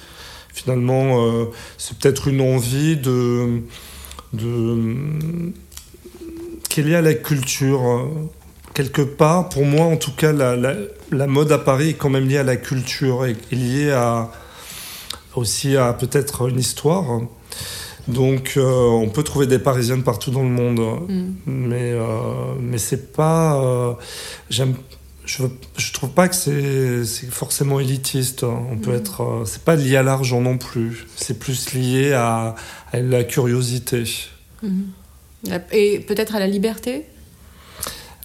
Finalement, 0.52 1.26
euh, 1.26 1.46
c'est 1.78 1.96
peut-être 1.96 2.28
une 2.28 2.40
envie 2.40 2.96
de, 2.96 3.62
de, 4.34 5.52
qui 6.72 6.80
est 6.80 6.84
liée 6.84 6.94
à 6.96 7.02
la 7.02 7.14
culture. 7.14 7.82
euh, 7.86 8.08
Quelque 8.74 9.02
part, 9.02 9.50
pour 9.50 9.66
moi, 9.66 9.84
en 9.84 9.96
tout 9.98 10.12
cas, 10.12 10.32
la, 10.32 10.56
la, 10.56 10.74
la 11.10 11.26
mode 11.26 11.52
à 11.52 11.58
Paris 11.58 11.90
est 11.90 11.94
quand 11.94 12.08
même 12.08 12.26
liée 12.26 12.38
à 12.38 12.42
la 12.42 12.56
culture 12.56 13.26
et 13.26 13.36
liée 13.54 13.90
à, 13.92 14.30
aussi 15.36 15.76
à 15.76 15.92
peut-être 15.92 16.48
une 16.48 16.58
histoire. 16.58 17.20
Donc, 18.08 18.54
euh, 18.56 18.62
on 19.04 19.10
peut 19.10 19.22
trouver 19.22 19.46
des 19.46 19.58
Parisiennes 19.58 20.02
partout 20.02 20.30
dans 20.30 20.42
le 20.42 20.48
monde, 20.48 20.80
Mm. 20.80 21.32
mais 21.46 21.92
euh, 21.92 22.54
mais 22.60 22.78
c'est 22.78 23.12
pas. 23.12 23.62
euh, 23.62 23.92
j'aime. 24.48 24.74
Je, 25.26 25.44
je 25.76 25.92
trouve 25.92 26.10
pas 26.10 26.26
que 26.28 26.34
c'est 26.34 27.04
forcément 27.30 27.78
élitiste. 27.78 28.42
On 28.42 28.76
peut 28.78 28.92
Mm. 28.92 28.96
être. 29.02 29.42
c'est 29.44 29.62
pas 29.64 29.76
lié 29.76 29.96
à 29.96 30.02
l'argent 30.02 30.40
non 30.40 30.56
plus. 30.58 31.06
C'est 31.14 31.38
plus 31.38 31.74
lié 31.74 32.12
à, 32.14 32.54
à 32.92 32.98
la 33.00 33.22
curiosité. 33.22 34.02
Mhm. 34.62 34.86
Et 35.72 35.98
peut-être 36.00 36.34
à 36.36 36.38
la 36.38 36.46
liberté? 36.46 37.06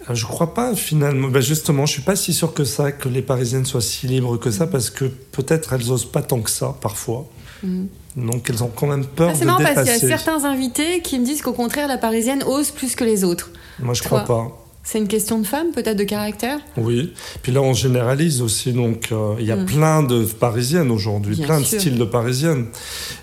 Euh, 0.10 0.14
Je 0.16 0.26
crois 0.26 0.54
pas 0.54 0.76
finalement. 0.76 1.28
Ben 1.30 1.42
justement, 1.42 1.86
je 1.86 1.94
suis 1.94 2.02
pas 2.02 2.16
si 2.16 2.34
sûr 2.34 2.54
que 2.54 2.64
ça, 2.64 2.92
que 2.92 3.10
les 3.10 3.22
Parisiennes 3.22 3.66
soient 3.66 3.82
si 3.82 4.08
libres 4.08 4.38
que 4.38 4.52
ça, 4.52 4.68
parce 4.68 4.90
que 4.90 5.06
peut-être 5.06 5.74
elles 5.74 5.92
osent 5.92 6.06
pas 6.10 6.22
tant 6.22 6.40
que 6.42 6.50
ça 6.52 6.76
parfois. 6.80 7.28
Mhm. 7.64 7.88
Donc 8.16 8.50
elles 8.50 8.64
ont 8.64 8.72
quand 8.74 8.88
même 8.88 9.06
peur 9.06 9.30
Ah, 9.32 9.36
C'est 9.36 9.42
de 9.42 9.46
marrant 9.46 9.64
parce 9.64 9.76
qu'il 9.80 9.88
y 9.88 9.90
a 9.90 10.00
dépasser. 10.00 10.08
certains 10.08 10.46
invités 10.46 11.02
qui 11.02 11.20
me 11.20 11.26
disent 11.26 11.42
qu'au 11.42 11.54
contraire, 11.54 11.88
la 11.88 11.98
Parisienne 11.98 12.44
ose 12.44 12.72
plus 12.72 12.96
que 12.96 13.04
les 13.04 13.24
autres. 13.24 13.50
Moi, 13.80 13.94
je 13.94 14.02
Toi. 14.04 14.22
crois 14.24 14.26
pas. 14.26 14.64
C'est 14.84 15.00
une 15.00 15.08
question 15.10 15.38
de 15.40 15.46
femme, 15.46 15.72
peut-être 15.72 15.98
de 15.98 16.06
caractère? 16.06 16.60
Oui. 16.78 17.14
Puis 17.42 17.52
là, 17.52 17.62
on 17.62 17.74
généralise 17.74 18.42
aussi. 18.42 18.72
Donc, 18.72 19.10
euh, 19.12 19.36
il 19.38 19.46
y 19.46 19.52
a 19.52 19.58
Mm. 19.58 19.66
plein 19.66 20.02
de 20.02 20.24
Parisiennes 20.24 20.92
aujourd'hui, 20.92 21.36
plein 21.36 21.62
sûr. 21.62 21.76
de 21.78 21.82
styles 21.82 21.98
de 21.98 22.06
Parisiennes. 22.06 22.68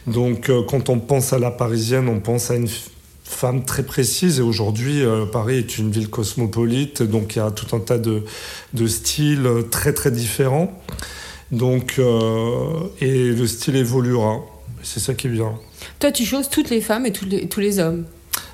Donc, 0.06 0.50
euh, 0.50 0.60
quand 0.68 0.90
on 0.90 0.98
pense 0.98 1.32
à 1.32 1.38
la 1.38 1.50
Parisienne, 1.50 2.06
on 2.08 2.20
pense 2.20 2.50
à 2.50 2.56
une 2.56 2.68
femme 3.24 3.64
très 3.64 3.82
précise. 3.82 4.38
Et 4.38 4.42
aujourd'hui, 4.42 5.02
euh, 5.02 5.26
Paris 5.26 5.56
est 5.56 5.78
une 5.78 5.90
ville 5.90 6.08
cosmopolite. 6.08 7.02
Donc, 7.02 7.34
il 7.34 7.38
y 7.38 7.42
a 7.42 7.50
tout 7.50 7.74
un 7.74 7.80
tas 7.80 7.98
de, 7.98 8.22
de 8.74 8.86
styles 8.86 9.46
euh, 9.46 9.62
très, 9.62 9.92
très 9.92 10.10
différents. 10.10 10.78
Donc, 11.50 11.96
euh, 11.98 12.84
et 13.00 13.30
le 13.30 13.46
style 13.46 13.76
évoluera. 13.76 14.40
C'est 14.82 15.00
ça 15.00 15.14
qui 15.14 15.26
est 15.26 15.30
bien. 15.30 15.52
Toi, 15.98 16.12
tu 16.12 16.24
choses 16.24 16.48
toutes 16.48 16.70
les 16.70 16.80
femmes 16.80 17.06
et 17.06 17.12
tous 17.12 17.24
les, 17.24 17.48
tous 17.48 17.60
les 17.60 17.78
hommes? 17.78 18.04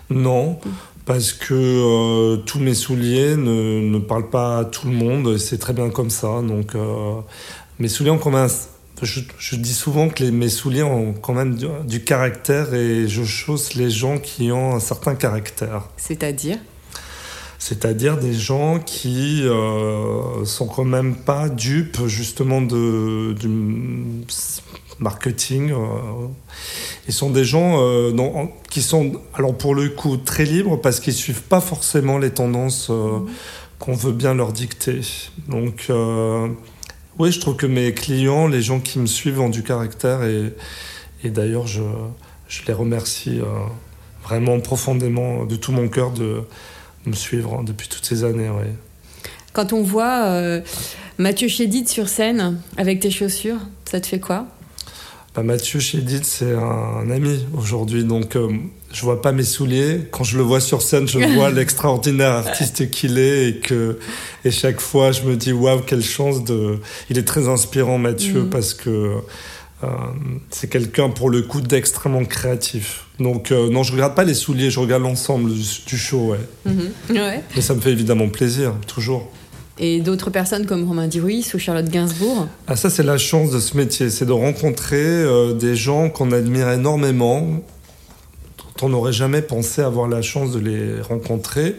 Non, 0.08 0.58
parce 1.04 1.32
que 1.32 1.54
euh, 1.54 2.36
tous 2.38 2.60
mes 2.60 2.74
souliers 2.74 3.36
ne, 3.36 3.80
ne 3.80 3.98
parlent 3.98 4.30
pas 4.30 4.58
à 4.58 4.64
tout 4.64 4.86
le 4.86 4.94
monde, 4.94 5.36
c'est 5.38 5.58
très 5.58 5.72
bien 5.72 5.90
comme 5.90 6.10
ça. 6.10 6.40
Donc, 6.42 6.74
mes 7.78 7.88
souliers 7.88 8.10
ont 8.10 8.18
quand 8.18 8.30
même 8.30 8.48
un 8.48 8.50
je, 9.06 9.20
je 9.38 9.56
dis 9.56 9.74
souvent 9.74 10.08
que 10.08 10.22
les, 10.22 10.30
mes 10.30 10.48
souliers 10.48 10.82
ont 10.82 11.12
quand 11.12 11.34
même 11.34 11.56
du, 11.56 11.66
du 11.86 12.02
caractère 12.04 12.74
et 12.74 13.08
je 13.08 13.24
chausse 13.24 13.74
les 13.74 13.90
gens 13.90 14.18
qui 14.18 14.52
ont 14.52 14.74
un 14.74 14.80
certain 14.80 15.14
caractère. 15.14 15.88
C'est-à-dire? 15.96 16.58
C'est-à-dire 17.58 18.16
des 18.16 18.32
gens 18.32 18.78
qui 18.78 19.42
euh, 19.42 20.44
sont 20.46 20.66
quand 20.66 20.84
même 20.84 21.14
pas 21.14 21.50
dupes 21.50 22.06
justement 22.06 22.62
de, 22.62 23.34
du 23.38 23.48
marketing. 24.98 25.70
euh. 25.70 26.26
Ils 27.06 27.12
sont 27.12 27.28
des 27.28 27.44
gens 27.44 27.82
euh, 27.82 28.12
non, 28.12 28.50
qui 28.70 28.80
sont, 28.80 29.12
alors 29.34 29.54
pour 29.54 29.74
le 29.74 29.90
coup, 29.90 30.16
très 30.16 30.44
libres 30.44 30.80
parce 30.80 31.00
qu'ils 31.00 31.12
suivent 31.12 31.42
pas 31.42 31.60
forcément 31.60 32.16
les 32.16 32.30
tendances 32.30 32.88
euh, 32.90 33.18
qu'on 33.78 33.94
veut 33.94 34.12
bien 34.12 34.34
leur 34.34 34.52
dicter. 34.52 35.00
Donc, 35.48 35.90
oui, 37.20 37.32
je 37.32 37.38
trouve 37.38 37.56
que 37.56 37.66
mes 37.66 37.92
clients, 37.92 38.48
les 38.48 38.62
gens 38.62 38.80
qui 38.80 38.98
me 38.98 39.06
suivent 39.06 39.40
ont 39.40 39.50
du 39.50 39.62
caractère 39.62 40.24
et, 40.24 40.54
et 41.22 41.28
d'ailleurs, 41.28 41.66
je, 41.66 41.82
je 42.48 42.62
les 42.66 42.72
remercie 42.72 43.40
euh, 43.40 43.44
vraiment 44.24 44.58
profondément 44.60 45.44
de 45.44 45.54
tout 45.54 45.70
mon 45.70 45.88
cœur 45.88 46.12
de 46.12 46.42
me 47.04 47.12
suivre 47.12 47.62
depuis 47.62 47.88
toutes 47.88 48.06
ces 48.06 48.24
années. 48.24 48.48
Quand 49.52 49.74
on 49.74 49.82
voit 49.82 50.24
euh, 50.28 50.62
Mathieu 51.18 51.48
Chédid 51.48 51.88
sur 51.88 52.08
scène 52.08 52.60
avec 52.78 53.00
tes 53.00 53.10
chaussures, 53.10 53.60
ça 53.84 54.00
te 54.00 54.06
fait 54.06 54.20
quoi? 54.20 54.46
Bah, 55.34 55.42
Mathieu 55.44 55.78
Chédid, 55.78 56.24
c'est 56.24 56.52
un 56.54 57.08
ami 57.10 57.44
aujourd'hui, 57.56 58.02
donc 58.04 58.34
euh, 58.34 58.48
je 58.92 59.02
vois 59.02 59.22
pas 59.22 59.30
mes 59.30 59.44
souliers. 59.44 60.00
Quand 60.10 60.24
je 60.24 60.36
le 60.36 60.42
vois 60.42 60.60
sur 60.60 60.82
scène, 60.82 61.06
je 61.06 61.18
vois 61.34 61.50
l'extraordinaire 61.50 62.32
artiste 62.32 62.90
qu'il 62.90 63.16
est 63.18 63.48
et 63.48 63.56
que 63.58 63.98
et 64.44 64.50
chaque 64.50 64.80
fois 64.80 65.12
je 65.12 65.22
me 65.22 65.36
dis 65.36 65.52
waouh 65.52 65.80
quelle 65.82 66.02
chance 66.02 66.42
de. 66.42 66.78
Il 67.10 67.18
est 67.18 67.24
très 67.24 67.46
inspirant 67.48 67.96
Mathieu 67.98 68.42
Mhm. 68.42 68.50
parce 68.50 68.74
que 68.74 69.14
euh, 69.84 69.86
c'est 70.50 70.68
quelqu'un 70.68 71.08
pour 71.10 71.30
le 71.30 71.42
coup 71.42 71.60
d'extrêmement 71.60 72.24
créatif. 72.24 73.04
Donc 73.20 73.52
euh, 73.52 73.70
non, 73.70 73.84
je 73.84 73.92
regarde 73.92 74.16
pas 74.16 74.24
les 74.24 74.34
souliers, 74.34 74.70
je 74.70 74.80
regarde 74.80 75.04
l'ensemble 75.04 75.52
du, 75.52 75.62
du 75.86 75.96
show, 75.96 76.32
ouais. 76.32 76.72
Ouais. 77.10 77.40
Mais 77.54 77.62
ça 77.62 77.74
me 77.74 77.80
fait 77.80 77.92
évidemment 77.92 78.28
plaisir, 78.28 78.74
toujours. 78.88 79.30
Et 79.82 80.00
d'autres 80.00 80.30
personnes 80.30 80.66
comme 80.66 80.86
Romain 80.86 81.08
Duruis 81.08 81.50
ou 81.54 81.58
Charlotte 81.58 81.88
Gainsbourg 81.88 82.46
Ah, 82.66 82.76
ça, 82.76 82.90
c'est 82.90 83.02
la 83.02 83.18
chance 83.18 83.50
de 83.50 83.58
ce 83.58 83.76
métier, 83.76 84.10
c'est 84.10 84.26
de 84.26 84.32
rencontrer 84.32 85.02
euh, 85.02 85.54
des 85.54 85.74
gens 85.74 86.10
qu'on 86.10 86.32
admire 86.32 86.70
énormément, 86.70 87.40
dont 88.58 88.86
on 88.86 88.88
n'aurait 88.90 89.14
jamais 89.14 89.40
pensé 89.40 89.80
avoir 89.80 90.06
la 90.06 90.20
chance 90.20 90.52
de 90.52 90.58
les 90.58 91.00
rencontrer. 91.00 91.76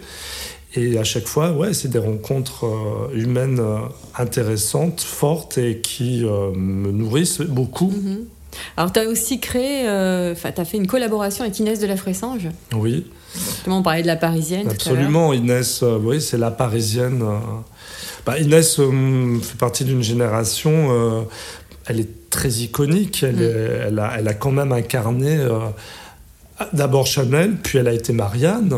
Et 0.75 0.97
à 0.97 1.03
chaque 1.03 1.27
fois, 1.27 1.51
ouais, 1.51 1.73
c'est 1.73 1.89
des 1.89 1.99
rencontres 1.99 2.65
euh, 2.65 3.13
humaines 3.13 3.59
euh, 3.59 3.79
intéressantes, 4.17 5.01
fortes 5.01 5.57
et 5.57 5.79
qui 5.81 6.23
euh, 6.23 6.51
me 6.51 6.91
nourrissent 6.91 7.41
beaucoup. 7.41 7.89
Mhm. 7.91 8.25
Alors, 8.77 8.93
tu 8.93 8.99
as 8.99 9.07
aussi 9.07 9.39
créé, 9.39 9.81
enfin, 10.31 10.51
tu 10.51 10.59
as 10.59 10.65
fait 10.65 10.77
une 10.77 10.87
collaboration 10.87 11.43
avec 11.43 11.57
Inès 11.59 11.79
de 11.79 11.87
la 11.87 11.95
Fressange. 11.95 12.49
Oui, 12.73 13.05
Justement, 13.35 13.79
on 13.79 13.83
parlait 13.83 14.01
de 14.01 14.07
la 14.07 14.15
parisienne. 14.17 14.63
tout 14.63 14.69
à 14.69 14.73
absolument. 14.73 15.33
Inès, 15.33 15.81
euh, 15.83 15.97
oui, 16.01 16.19
c'est 16.21 16.37
la 16.37 16.51
parisienne. 16.51 17.21
euh. 17.23 17.37
Bah, 18.25 18.37
Inès 18.39 18.79
euh, 18.79 19.39
fait 19.41 19.57
partie 19.57 19.83
d'une 19.85 20.03
génération. 20.03 21.25
elle 21.87 21.99
est 21.99 22.29
très 22.29 22.49
iconique. 22.49 23.23
Elle, 23.23 23.35
Mm. 23.37 23.41
est- 23.41 23.87
elle, 23.87 23.99
a, 23.99 24.13
elle 24.19 24.27
a 24.27 24.33
quand 24.33 24.51
même 24.51 24.71
incarné 24.71 25.39
d'abord 26.73 27.07
Chanel, 27.07 27.55
puis 27.63 27.79
elle 27.79 27.87
a 27.87 27.93
été 27.93 28.13
Marianne. 28.13 28.71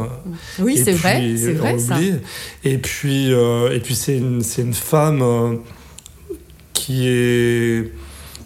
Oui, 0.60 0.82
c'est 0.84 0.94
vrai, 0.94 1.36
c'est 1.38 1.52
vrai 1.54 1.78
ça. 1.78 1.98
Et 2.64 2.78
puis, 2.78 3.30
et 3.32 3.80
puis 3.84 3.96
c'est 3.96 4.18
une, 4.18 4.42
une 4.58 4.74
femme 4.74 5.60
qui 6.74 7.08
est 7.08 7.92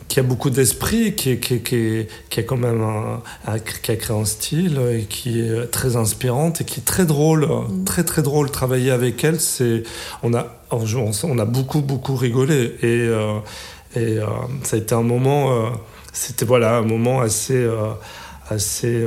qui 0.07 0.19
a 0.19 0.23
beaucoup 0.23 0.49
d'esprit, 0.49 1.15
qui, 1.15 1.39
qui, 1.39 1.59
qui, 1.61 2.39
a 2.39 2.43
quand 2.43 2.57
même 2.57 2.81
un, 2.81 3.59
qui 3.59 3.91
a 3.91 3.95
créé 3.95 4.15
un 4.15 4.25
style 4.25 4.79
et 4.91 5.03
qui 5.03 5.41
est 5.41 5.67
très 5.67 5.95
inspirante 5.95 6.61
et 6.61 6.63
qui 6.63 6.79
est 6.79 6.85
très 6.85 7.05
drôle, 7.05 7.45
Mm. 7.67 7.83
très 7.83 8.03
très 8.03 8.21
drôle. 8.21 8.51
Travailler 8.51 8.91
avec 8.91 9.23
elle, 9.23 9.39
c'est 9.39 9.83
on 10.23 10.33
a 10.33 10.47
on, 10.71 11.39
a 11.39 11.45
beaucoup 11.45 11.81
beaucoup 11.81 12.15
rigolé 12.15 12.75
et 12.81 13.07
euh, 13.07 13.39
et 13.95 14.17
euh, 14.17 14.25
ça 14.63 14.75
a 14.75 14.79
été 14.79 14.93
un 14.93 15.01
moment, 15.01 15.51
euh, 15.51 15.69
c'était 16.11 16.45
voilà 16.45 16.77
un 16.77 16.81
moment 16.81 17.21
assez 17.21 17.67
assez 18.49 19.05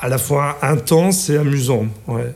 à 0.00 0.08
la 0.08 0.18
fois 0.18 0.58
intense 0.62 1.30
et 1.30 1.36
amusant. 1.36 1.86
Ouais. 2.06 2.34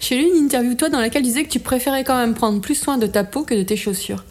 J'ai 0.00 0.16
lu 0.16 0.28
une 0.28 0.44
interview 0.44 0.74
toi 0.74 0.88
dans 0.88 1.00
laquelle 1.00 1.22
tu 1.22 1.28
disais 1.28 1.44
que 1.44 1.50
tu 1.50 1.60
préférais 1.60 2.04
quand 2.04 2.18
même 2.18 2.34
prendre 2.34 2.60
plus 2.60 2.74
soin 2.74 2.98
de 2.98 3.06
ta 3.06 3.24
peau 3.24 3.42
que 3.42 3.54
de 3.54 3.62
tes 3.62 3.76
chaussures. 3.76 4.24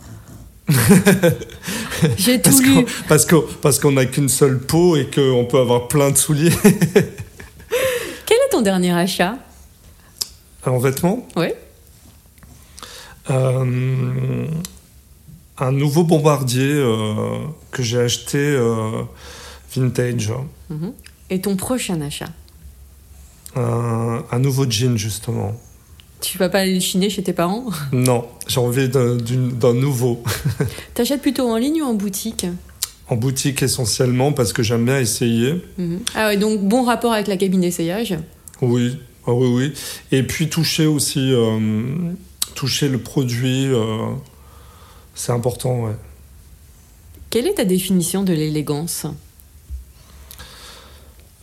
J'ai 2.17 2.41
tout 2.41 2.49
Parce 2.49 2.61
lu. 2.61 2.85
parce 3.07 3.25
qu'on 3.25 3.43
parce 3.61 3.79
qu'on 3.79 3.93
n'a 3.93 4.05
qu'une 4.05 4.29
seule 4.29 4.59
peau 4.59 4.95
et 4.97 5.09
qu'on 5.09 5.45
peut 5.45 5.59
avoir 5.59 5.87
plein 5.87 6.11
de 6.11 6.17
souliers 6.17 6.51
Quel 6.63 8.37
est 8.37 8.49
ton 8.51 8.61
dernier 8.61 8.91
achat? 8.91 9.37
En 10.65 10.77
vêtements. 10.79 11.25
Oui. 11.37 11.47
Euh, 13.29 14.47
un 15.57 15.71
nouveau 15.71 16.03
bombardier 16.03 16.73
euh, 16.73 17.39
que 17.71 17.83
j'ai 17.83 17.99
acheté 17.99 18.37
euh, 18.37 19.03
vintage. 19.73 20.33
Mhm. 20.69 20.93
Et 21.29 21.41
ton 21.41 21.55
prochain 21.55 22.01
achat? 22.01 22.29
Un 23.55 24.39
nouveau 24.39 24.69
jean, 24.69 24.97
justement. 24.97 25.59
Tu 26.21 26.37
vas 26.37 26.49
pas 26.49 26.59
aller 26.59 26.73
le 26.73 26.79
chiner 26.79 27.09
chez 27.09 27.23
tes 27.23 27.33
parents 27.33 27.65
Non, 27.91 28.25
j'ai 28.47 28.59
envie 28.59 28.89
d'un 28.89 29.73
nouveau. 29.73 30.23
T'achètes 30.93 31.21
plutôt 31.21 31.47
en 31.49 31.57
ligne 31.57 31.81
ou 31.81 31.85
en 31.85 31.93
boutique 31.93 32.45
En 33.09 33.15
boutique 33.15 33.61
essentiellement 33.61 34.33
parce 34.33 34.51
que 34.51 34.63
j'aime 34.63 34.85
bien 34.85 34.99
essayer. 34.99 35.61
Mhm. 35.77 35.99
Ah 36.15 36.27
ouais, 36.27 36.37
donc 36.37 36.61
bon 36.61 36.83
rapport 36.83 37.13
avec 37.13 37.27
la 37.27 37.37
cabine 37.37 37.61
d'essayage. 37.61 38.15
Oui, 38.61 38.97
ah 39.27 39.33
oui, 39.33 39.47
oui. 39.47 39.73
Et 40.11 40.23
puis 40.23 40.49
toucher 40.49 40.87
aussi, 40.87 41.31
euh, 41.33 41.59
toucher 42.55 42.89
le 42.89 42.97
produit, 42.97 43.67
euh, 43.67 44.07
c'est 45.13 45.31
important, 45.31 45.81
ouais. 45.85 45.95
Quelle 47.29 47.45
est 47.45 47.55
ta 47.55 47.65
définition 47.65 48.23
de 48.23 48.33
l'élégance 48.33 49.05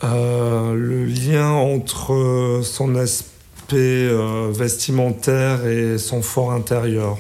Euh, 0.02 0.74
le 0.74 1.04
lien 1.06 1.50
entre 1.52 2.60
son 2.62 2.94
aspect 2.96 3.30
euh, 3.72 4.50
vestimentaire 4.52 5.66
et 5.66 5.98
son 5.98 6.22
fort 6.22 6.52
intérieur. 6.52 7.16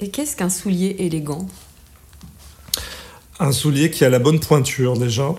Et 0.00 0.08
qu'est-ce 0.08 0.36
qu'un 0.36 0.50
soulier 0.50 0.96
élégant? 0.98 1.46
Un 3.40 3.52
soulier 3.52 3.90
qui 3.90 4.04
a 4.04 4.10
la 4.10 4.18
bonne 4.18 4.40
pointure 4.40 4.96
déjà. 4.98 5.34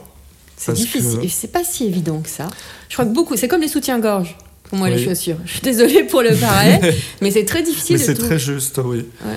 C'est 0.57 0.73
difficile. 0.73 1.19
que- 1.21 1.27
C'est 1.27 1.51
pas 1.51 1.63
si 1.63 1.85
évident 1.85 2.19
que 2.21 2.29
ça. 2.29 2.47
Je 2.89 2.95
crois 2.95 3.05
que 3.05 3.11
beaucoup. 3.13 3.35
C'est 3.38 3.47
comme 3.47 3.61
les 3.61 3.67
soutiens-gorge 3.67 4.35
pour 4.63 4.77
moi, 4.77 4.89
les 4.89 5.03
chaussures. 5.03 5.38
Je 5.45 5.51
suis 5.53 5.61
désolée 5.61 6.03
pour 6.03 6.21
le 6.21 6.35
parallèle, 6.35 6.93
mais 7.21 7.29
c'est 7.31 7.45
très 7.45 7.61
difficile 7.61 7.97
Mais 7.97 8.03
c'est 8.03 8.15
très 8.15 8.39
juste, 8.39 8.79
oui. 8.83 9.05
Ouais. 9.23 9.35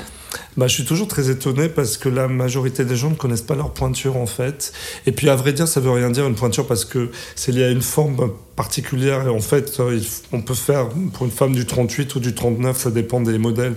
Bah, 0.58 0.66
je 0.66 0.74
suis 0.74 0.84
toujours 0.84 1.06
très 1.06 1.30
étonné 1.30 1.68
parce 1.68 1.96
que 1.96 2.08
la 2.08 2.26
majorité 2.26 2.84
des 2.84 2.96
gens 2.96 3.10
ne 3.10 3.14
connaissent 3.14 3.42
pas 3.42 3.54
leur 3.54 3.70
pointure 3.70 4.16
en 4.16 4.26
fait. 4.26 4.72
Et 5.06 5.12
puis 5.12 5.28
à 5.28 5.36
vrai 5.36 5.52
dire, 5.52 5.68
ça 5.68 5.78
veut 5.80 5.90
rien 5.92 6.10
dire 6.10 6.26
une 6.26 6.34
pointure 6.34 6.66
parce 6.66 6.84
que 6.84 7.10
c'est 7.36 7.52
lié 7.52 7.62
à 7.64 7.70
une 7.70 7.80
forme 7.80 8.32
particulière 8.56 9.24
et 9.26 9.30
en 9.30 9.38
fait, 9.38 9.78
euh, 9.78 10.00
on 10.32 10.40
peut 10.42 10.54
faire 10.54 10.88
pour 11.14 11.24
une 11.26 11.30
femme 11.30 11.54
du 11.54 11.64
38 11.64 12.12
ou 12.16 12.20
du 12.20 12.34
39, 12.34 12.76
ça 12.76 12.90
dépend 12.90 13.20
des 13.20 13.38
modèles. 13.38 13.76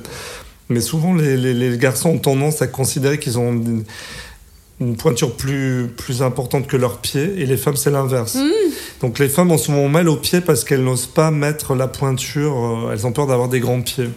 Mais 0.70 0.82
souvent, 0.82 1.14
les, 1.14 1.38
les- 1.38 1.54
les 1.54 1.78
garçons 1.78 2.10
ont 2.10 2.18
tendance 2.18 2.64
à 2.64 2.68
considérer 2.68 3.20
qu'ils 3.20 3.38
ont 3.38 3.52
une, 3.54 3.84
une 4.80 4.96
pointure 4.98 5.36
plus, 5.36 5.88
plus 5.96 6.24
importante 6.24 6.66
que 6.66 6.78
leurs 6.78 6.98
pieds 6.98 7.36
et 7.38 7.46
les 7.46 7.58
femmes, 7.58 7.76
c'est 7.76 7.92
l'inverse. 7.92 8.38
Donc 9.02 9.20
les 9.20 9.30
femmes 9.30 9.52
ont 9.52 9.58
souvent 9.60 9.88
mal 9.88 10.10
aux 10.10 10.16
pieds 10.18 10.42
parce 10.42 10.64
qu'elles 10.64 10.84
n'osent 10.84 11.06
pas 11.06 11.30
mettre 11.30 11.76
la 11.76 11.88
pointure, 11.88 12.56
euh, 12.88 12.92
elles 12.92 13.06
ont 13.06 13.12
peur 13.12 13.28
d'avoir 13.28 13.50
des 13.50 13.60
grands 13.60 13.82
pieds. 13.82 14.10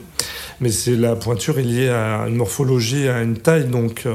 Mais 0.64 0.70
c'est 0.70 0.96
la 0.96 1.14
pointure 1.14 1.58
est 1.58 1.62
liée 1.62 1.90
à 1.90 2.24
une 2.26 2.36
morphologie, 2.36 3.06
à 3.06 3.20
une 3.20 3.36
taille. 3.36 3.66
Donc, 3.66 4.04
euh, 4.06 4.14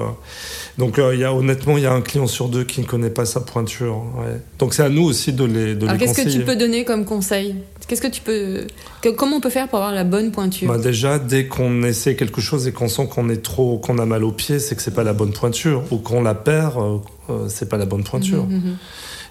donc 0.79 0.97
euh, 0.97 1.15
y 1.15 1.23
a, 1.23 1.31
honnêtement, 1.31 1.77
il 1.77 1.83
y 1.83 1.85
a 1.85 1.93
un 1.93 2.01
client 2.01 2.25
sur 2.25 2.49
deux 2.49 2.63
qui 2.63 2.81
ne 2.81 2.87
connaît 2.87 3.11
pas 3.11 3.25
sa 3.25 3.39
pointure. 3.39 3.97
ouais. 4.17 4.41
Donc 4.57 4.73
c'est 4.73 4.81
à 4.81 4.89
nous 4.89 5.03
aussi 5.03 5.31
de 5.31 5.43
les, 5.43 5.75
de 5.75 5.85
Alors 5.85 5.93
les 5.93 6.07
qu'est-ce 6.07 6.23
que 6.23 6.27
tu 6.27 6.39
peux 6.43 6.55
donner 6.55 6.85
comme 6.85 7.05
conseil? 7.05 7.53
Qu'est-ce 7.87 8.01
que 8.01 8.07
tu 8.07 8.21
peux 8.21 8.65
que- 9.03 9.09
comment 9.09 9.37
on 9.37 9.41
peut 9.41 9.51
faire 9.51 9.67
pour 9.67 9.77
avoir 9.77 9.93
la 9.93 10.03
bonne 10.05 10.31
pointure? 10.31 10.67
Bah, 10.67 10.79
déjà, 10.79 11.19
dès 11.19 11.45
qu'on 11.45 11.83
essaie 11.83 12.15
quelque 12.15 12.41
chose 12.41 12.65
et 12.65 12.71
qu'on 12.71 12.87
sent 12.89 13.07
qu'on 13.13 13.29
est 13.29 13.43
trop, 13.43 13.77
qu'on 13.77 13.99
a 13.99 14.07
mal 14.07 14.23
aux 14.23 14.31
pieds, 14.31 14.57
c'est 14.57 14.75
que 14.75 14.81
c'est 14.81 14.95
pas 14.95 15.03
la 15.03 15.13
bonne 15.13 15.31
pointure, 15.33 15.83
ou 15.91 15.97
qu'on 15.97 16.23
la 16.23 16.33
perd, 16.33 16.77
euh, 16.77 16.97
euh, 17.29 17.45
c'est 17.47 17.69
pas 17.69 17.77
la 17.77 17.85
bonne 17.85 18.03
pointure. 18.03 18.45
Mhm, 18.45 18.55
mhm. 18.55 18.77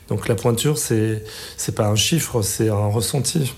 Donc 0.09 0.29
la 0.29 0.37
pointure, 0.37 0.79
c'est 0.79 1.25
c'est 1.57 1.75
pas 1.75 1.89
un 1.89 1.97
chiffre, 1.97 2.43
c'est 2.43 2.69
un 2.69 2.87
ressenti. 2.87 3.53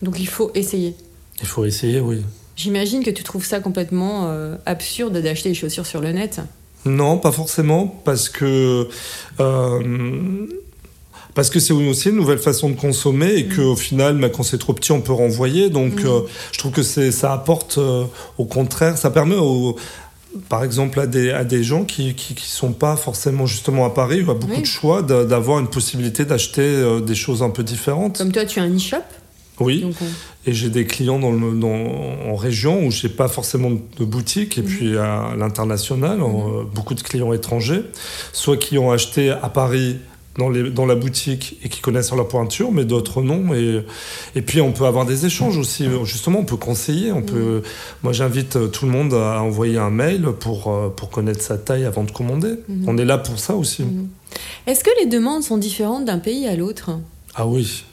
Donc 0.00 0.18
il 0.18 0.26
faut 0.28 0.50
essayer. 0.54 0.94
Il 1.42 1.46
faut 1.46 1.66
essayer, 1.66 2.00
oui. 2.00 2.22
J'imagine 2.56 3.02
que 3.02 3.10
tu 3.10 3.22
trouves 3.24 3.44
ça 3.44 3.60
complètement 3.60 4.28
euh, 4.28 4.56
absurde 4.66 5.16
d'acheter 5.18 5.48
des 5.50 5.54
chaussures 5.54 5.86
sur 5.86 6.00
le 6.00 6.12
net. 6.12 6.40
Non, 6.86 7.18
pas 7.18 7.32
forcément, 7.32 7.86
parce 8.04 8.28
que 8.28 8.88
euh, 9.40 10.46
Parce 11.34 11.50
que 11.50 11.58
c'est 11.58 11.72
aussi 11.72 12.10
une 12.10 12.14
nouvelle 12.16 12.38
façon 12.38 12.70
de 12.70 12.76
consommer 12.76 13.32
et 13.34 13.44
Mm. 13.44 13.56
qu'au 13.56 13.74
final, 13.74 14.18
bah, 14.20 14.28
quand 14.28 14.44
c'est 14.44 14.58
trop 14.58 14.72
petit, 14.72 14.92
on 14.92 15.00
peut 15.00 15.12
renvoyer. 15.12 15.68
Donc, 15.68 16.04
Mm. 16.04 16.06
euh, 16.06 16.20
je 16.52 16.58
trouve 16.60 16.70
que 16.70 16.82
ça 16.82 17.32
apporte, 17.32 17.78
au 18.38 18.44
contraire, 18.44 18.96
ça 18.98 19.10
permet 19.10 19.34
par 20.48 20.62
exemple, 20.64 20.98
à 21.00 21.06
des, 21.06 21.30
à 21.30 21.44
des 21.44 21.62
gens 21.64 21.84
qui, 21.84 22.14
qui, 22.14 22.34
qui 22.34 22.48
sont 22.48 22.72
pas 22.72 22.96
forcément 22.96 23.46
justement 23.46 23.84
à 23.86 23.90
Paris, 23.90 24.18
il 24.20 24.26
y 24.26 24.30
a 24.30 24.34
beaucoup 24.34 24.52
Oui. 24.52 24.60
de 24.62 24.66
choix, 24.66 25.00
d'a- 25.02 25.24
d'avoir 25.24 25.58
une 25.60 25.68
possibilité 25.68 26.24
d'acheter 26.24 27.00
des 27.06 27.14
choses 27.14 27.42
un 27.42 27.50
peu 27.50 27.62
différentes. 27.64 28.18
Comme 28.18 28.32
toi, 28.32 28.44
tu 28.44 28.58
as 28.60 28.64
un 28.64 28.74
e-shop? 28.76 28.98
Oui. 29.60 29.80
Donc 29.82 29.94
on- 30.02 30.50
Et 30.50 30.52
j'ai 30.52 30.68
des 30.68 30.84
clients 30.84 31.18
dans 31.18 31.30
le, 31.32 31.52
dans, 31.58 32.30
en 32.32 32.36
région 32.36 32.84
où 32.86 32.90
j'ai 32.90 33.08
pas 33.08 33.28
forcément 33.28 33.70
de 33.70 34.04
boutique, 34.04 34.58
et 34.58 34.62
Mhm. 34.62 34.66
puis 34.66 34.98
à 34.98 35.34
l'international, 35.38 36.20
en, 36.22 36.60
euh, 36.60 36.62
beaucoup 36.64 36.94
de 36.94 37.02
clients 37.02 37.32
étrangers, 37.32 37.82
soit 38.32 38.56
qui 38.56 38.76
ont 38.78 38.90
acheté 38.90 39.30
à 39.30 39.48
Paris 39.48 39.96
dans, 40.36 40.50
les, 40.50 40.68
dans 40.68 40.84
la 40.84 40.96
boutique 40.96 41.58
et 41.62 41.68
qui 41.68 41.80
connaissent 41.80 42.10
leur 42.12 42.26
pointure, 42.26 42.72
mais 42.72 42.84
d'autres 42.84 43.22
non. 43.22 43.54
Et, 43.54 43.84
et 44.34 44.42
puis 44.42 44.60
on 44.60 44.72
peut 44.72 44.84
avoir 44.86 45.06
des 45.06 45.24
échanges 45.26 45.56
aussi. 45.56 45.86
Justement, 46.02 46.40
on 46.40 46.44
peut 46.44 46.56
conseiller. 46.56 47.12
On 47.12 47.22
peut. 47.22 47.62
Moi, 48.02 48.12
j'invite 48.12 48.56
euh, 48.56 48.66
tout 48.66 48.84
le 48.86 48.90
monde 48.90 49.14
à 49.14 49.40
envoyer 49.40 49.78
un 49.78 49.90
mail 49.90 50.26
pour 50.40 50.66
euh, 50.72 50.88
pour 50.88 51.10
connaître 51.10 51.40
sa 51.40 51.56
taille 51.56 51.84
avant 51.84 52.02
de 52.02 52.10
commander. 52.10 52.54
Mhm. 52.68 52.84
On 52.88 52.98
est 52.98 53.04
là 53.04 53.18
pour 53.18 53.38
ça 53.38 53.54
aussi. 53.54 53.84
Mhm. 53.84 54.08
Est-ce 54.66 54.82
que 54.82 54.90
les 55.00 55.06
demandes 55.06 55.44
sont 55.44 55.56
différentes 55.56 56.04
d'un 56.04 56.18
pays 56.18 56.48
à 56.48 56.56
l'autre? 56.56 56.90
Ah 57.36 57.46
oui, 57.46 57.84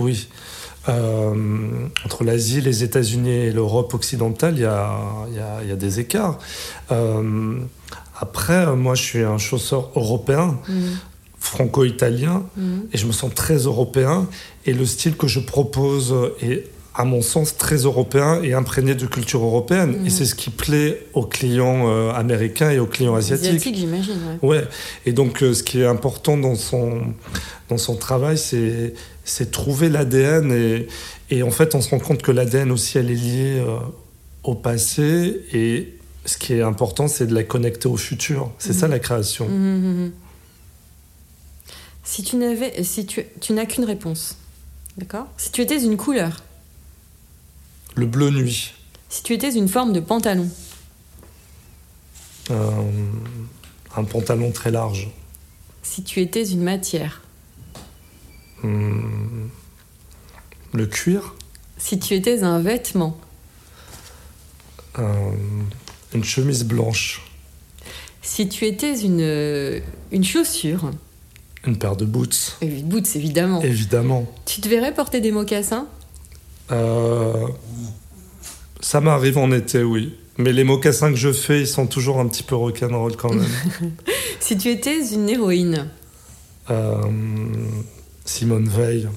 oui. 0.00 0.26
Euh, 0.88 1.86
entre 2.04 2.24
l'Asie, 2.24 2.60
les 2.60 2.82
États-Unis 2.82 3.30
et 3.30 3.52
l'Europe 3.52 3.94
occidentale, 3.94 4.54
il 4.56 4.62
y 4.62 4.64
a, 4.64 4.98
il 5.28 5.34
y 5.34 5.38
a- 5.38 5.62
il 5.62 5.68
y 5.68 5.72
a 5.72 5.76
des 5.76 6.00
écarts. 6.00 6.38
Euh, 6.90 7.54
après, 8.18 8.66
moi, 8.74 8.94
je 8.96 9.02
suis 9.02 9.20
un 9.22 9.38
chausseur 9.38 9.90
européen, 9.94 10.58
Mhm. 10.68 10.98
franco-italien, 11.38 12.42
Mhm. 12.56 12.86
et 12.92 12.98
je 12.98 13.06
me 13.06 13.12
sens 13.12 13.32
très 13.34 13.56
européen. 13.58 14.26
Et 14.66 14.72
le 14.74 14.84
style 14.86 15.16
que 15.16 15.26
je 15.28 15.40
propose 15.40 16.14
est, 16.40 16.68
à 16.94 17.04
mon 17.04 17.22
sens, 17.22 17.56
très 17.56 17.76
européen 17.76 18.42
et 18.42 18.52
imprégné 18.52 18.94
de 18.94 19.06
culture 19.06 19.42
européenne. 19.42 19.98
Mhm. 19.98 20.06
Et 20.06 20.10
c'est 20.10 20.26
ce 20.26 20.34
qui 20.34 20.50
plaît 20.50 21.06
aux 21.14 21.24
clients 21.24 21.88
euh, 21.88 22.12
américains 22.12 22.70
et 22.70 22.78
aux 22.78 22.86
clients 22.86 23.14
asiatiques. 23.14 23.48
Asiatique, 23.48 23.76
j'imagine. 23.76 24.18
ouais. 24.42 24.48
Ouais, 24.58 24.64
et 25.06 25.12
donc 25.12 25.42
euh, 25.42 25.54
ce 25.54 25.62
qui 25.62 25.80
est 25.80 25.86
important 25.86 26.36
dans 26.36 26.54
son, 26.54 27.00
dans 27.68 27.78
son 27.78 27.96
travail, 27.96 28.36
c'est, 28.36 28.94
c'est 29.24 29.50
trouver 29.50 29.88
l'ADN. 29.88 30.52
Et, 30.52 30.86
et 31.30 31.42
en 31.42 31.50
fait, 31.50 31.74
on 31.74 31.80
se 31.80 31.90
rend 31.90 31.98
compte 31.98 32.20
que 32.22 32.32
l'ADN 32.32 32.70
aussi, 32.70 32.98
elle 32.98 33.10
est 33.10 33.14
liée 33.14 33.58
euh, 33.58 33.78
au 34.42 34.54
passé. 34.54 35.40
Et 35.54 35.94
ce 36.26 36.36
qui 36.36 36.52
est 36.52 36.62
important, 36.62 37.08
c'est 37.08 37.26
de 37.26 37.34
la 37.34 37.42
connecter 37.42 37.88
au 37.88 37.96
futur. 37.96 38.50
C'est 38.58 38.74
ça 38.74 38.86
la 38.86 38.98
création. 38.98 39.48
Mhm, 39.48 39.54
mhm. 39.54 40.12
Si 42.04 42.22
tu 42.22 42.36
n'avais, 42.36 42.82
si 42.82 43.06
tu, 43.06 43.24
tu 43.40 43.52
n'as 43.54 43.64
qu'une 43.64 43.84
réponse, 43.84 44.36
d'accord? 44.98 45.26
Si 45.38 45.52
tu 45.52 45.62
étais 45.62 45.82
une 45.82 45.96
couleur, 45.96 46.42
Le 47.94 48.06
bleu 48.06 48.30
nuit. 48.30 48.72
si 49.08 49.22
tu 49.22 49.34
étais 49.34 49.52
une 49.54 49.68
forme 49.68 49.92
de 49.92 50.00
pantalon, 50.00 50.48
Euh, 52.50 52.70
un 53.96 54.04
pantalon 54.04 54.50
très 54.50 54.70
large. 54.72 55.08
si 55.82 56.02
tu 56.02 56.20
étais 56.20 56.44
une 56.44 56.62
matière, 56.62 57.22
Hum, 58.64 59.48
le 60.72 60.86
cuir. 60.86 61.34
si 61.78 61.98
tu 61.98 62.14
étais 62.14 62.42
un 62.42 62.58
vêtement, 62.60 63.16
Euh, 64.98 65.32
une 66.14 66.24
chemise 66.24 66.64
blanche. 66.64 67.22
si 68.22 68.48
tu 68.48 68.66
étais 68.66 68.98
une, 69.00 69.82
une 70.10 70.24
chaussure, 70.24 70.90
Une 71.64 71.78
paire 71.78 71.96
de 71.96 72.04
boots. 72.04 72.56
et 72.60 72.66
boots 72.82 73.14
évidemment, 73.14 73.60
Évidemment. 73.62 74.26
tu 74.46 74.60
te 74.60 74.68
verrais 74.68 74.92
porter 74.94 75.20
des 75.20 75.30
mocassins? 75.32 75.86
Euh, 76.70 77.48
ça 78.80 79.00
m'arrive 79.00 79.38
en 79.38 79.50
été, 79.52 79.82
oui. 79.82 80.14
Mais 80.38 80.52
les 80.52 80.64
mocassins 80.64 81.10
que 81.10 81.16
je 81.18 81.32
fais, 81.32 81.60
ils 81.60 81.66
sont 81.66 81.86
toujours 81.86 82.18
un 82.18 82.26
petit 82.26 82.42
peu 82.42 82.54
rock'n'roll 82.54 83.16
quand 83.16 83.32
même. 83.34 83.46
Si 84.40 84.56
tu 84.58 84.70
étais 84.70 85.06
une 85.14 85.28
héroïne, 85.28 85.88
Euh, 86.70 87.00
Simone 88.24 88.68
Veil. 88.68 89.08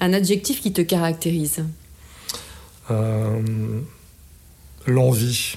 un 0.00 0.12
adjectif 0.12 0.60
qui 0.60 0.72
te 0.72 0.82
caractérise, 0.82 1.64
Euh, 2.90 3.40
l'envie. 4.86 5.54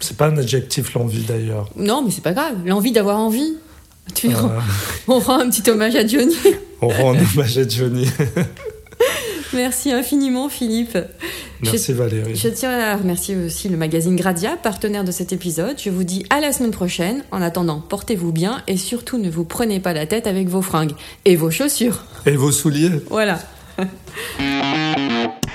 C'est 0.00 0.16
pas 0.16 0.26
un 0.28 0.36
adjectif, 0.38 0.94
l'envie 0.94 1.22
d'ailleurs. 1.22 1.70
non 1.76 2.02
mais 2.02 2.10
c'est 2.10 2.20
pas 2.22 2.32
grave, 2.32 2.56
l'envie 2.66 2.90
d'avoir 2.92 3.18
envie. 3.18 3.54
Tu 4.14 4.28
Euh, 4.34 4.60
On 5.08 5.18
rend 5.20 5.38
un 5.40 5.50
petit 5.50 5.68
hommage 5.70 5.94
à 5.94 6.04
Johnny. 6.06 6.34
on 6.82 6.88
rend 6.88 7.10
hommage 7.16 7.58
à 7.58 7.68
Johnny. 7.68 8.08
Merci 9.52 9.92
infiniment 9.92 10.48
Philippe. 10.48 10.98
Merci 11.62 11.92
Valérie. 11.92 12.36
Je 12.36 12.48
tiens 12.48 12.70
à 12.70 12.96
remercier 12.96 13.36
aussi 13.36 13.68
le 13.68 13.76
magazine 13.76 14.16
Gradia, 14.16 14.56
partenaire 14.56 15.04
de 15.04 15.10
cet 15.10 15.32
épisode. 15.32 15.76
Je 15.78 15.90
vous 15.90 16.04
dis 16.04 16.26
à 16.30 16.40
la 16.40 16.52
semaine 16.52 16.70
prochaine. 16.72 17.22
En 17.30 17.42
attendant, 17.42 17.80
portez-vous 17.80 18.32
bien 18.32 18.62
et 18.66 18.76
surtout 18.76 19.18
ne 19.18 19.30
vous 19.30 19.44
prenez 19.44 19.80
pas 19.80 19.92
la 19.92 20.06
tête 20.06 20.26
avec 20.26 20.48
vos 20.48 20.62
fringues 20.62 20.94
et 21.24 21.36
vos 21.36 21.50
chaussures. 21.50 22.04
Et 22.26 22.36
vos 22.36 22.52
souliers 22.52 22.90
Voilà. 23.10 23.38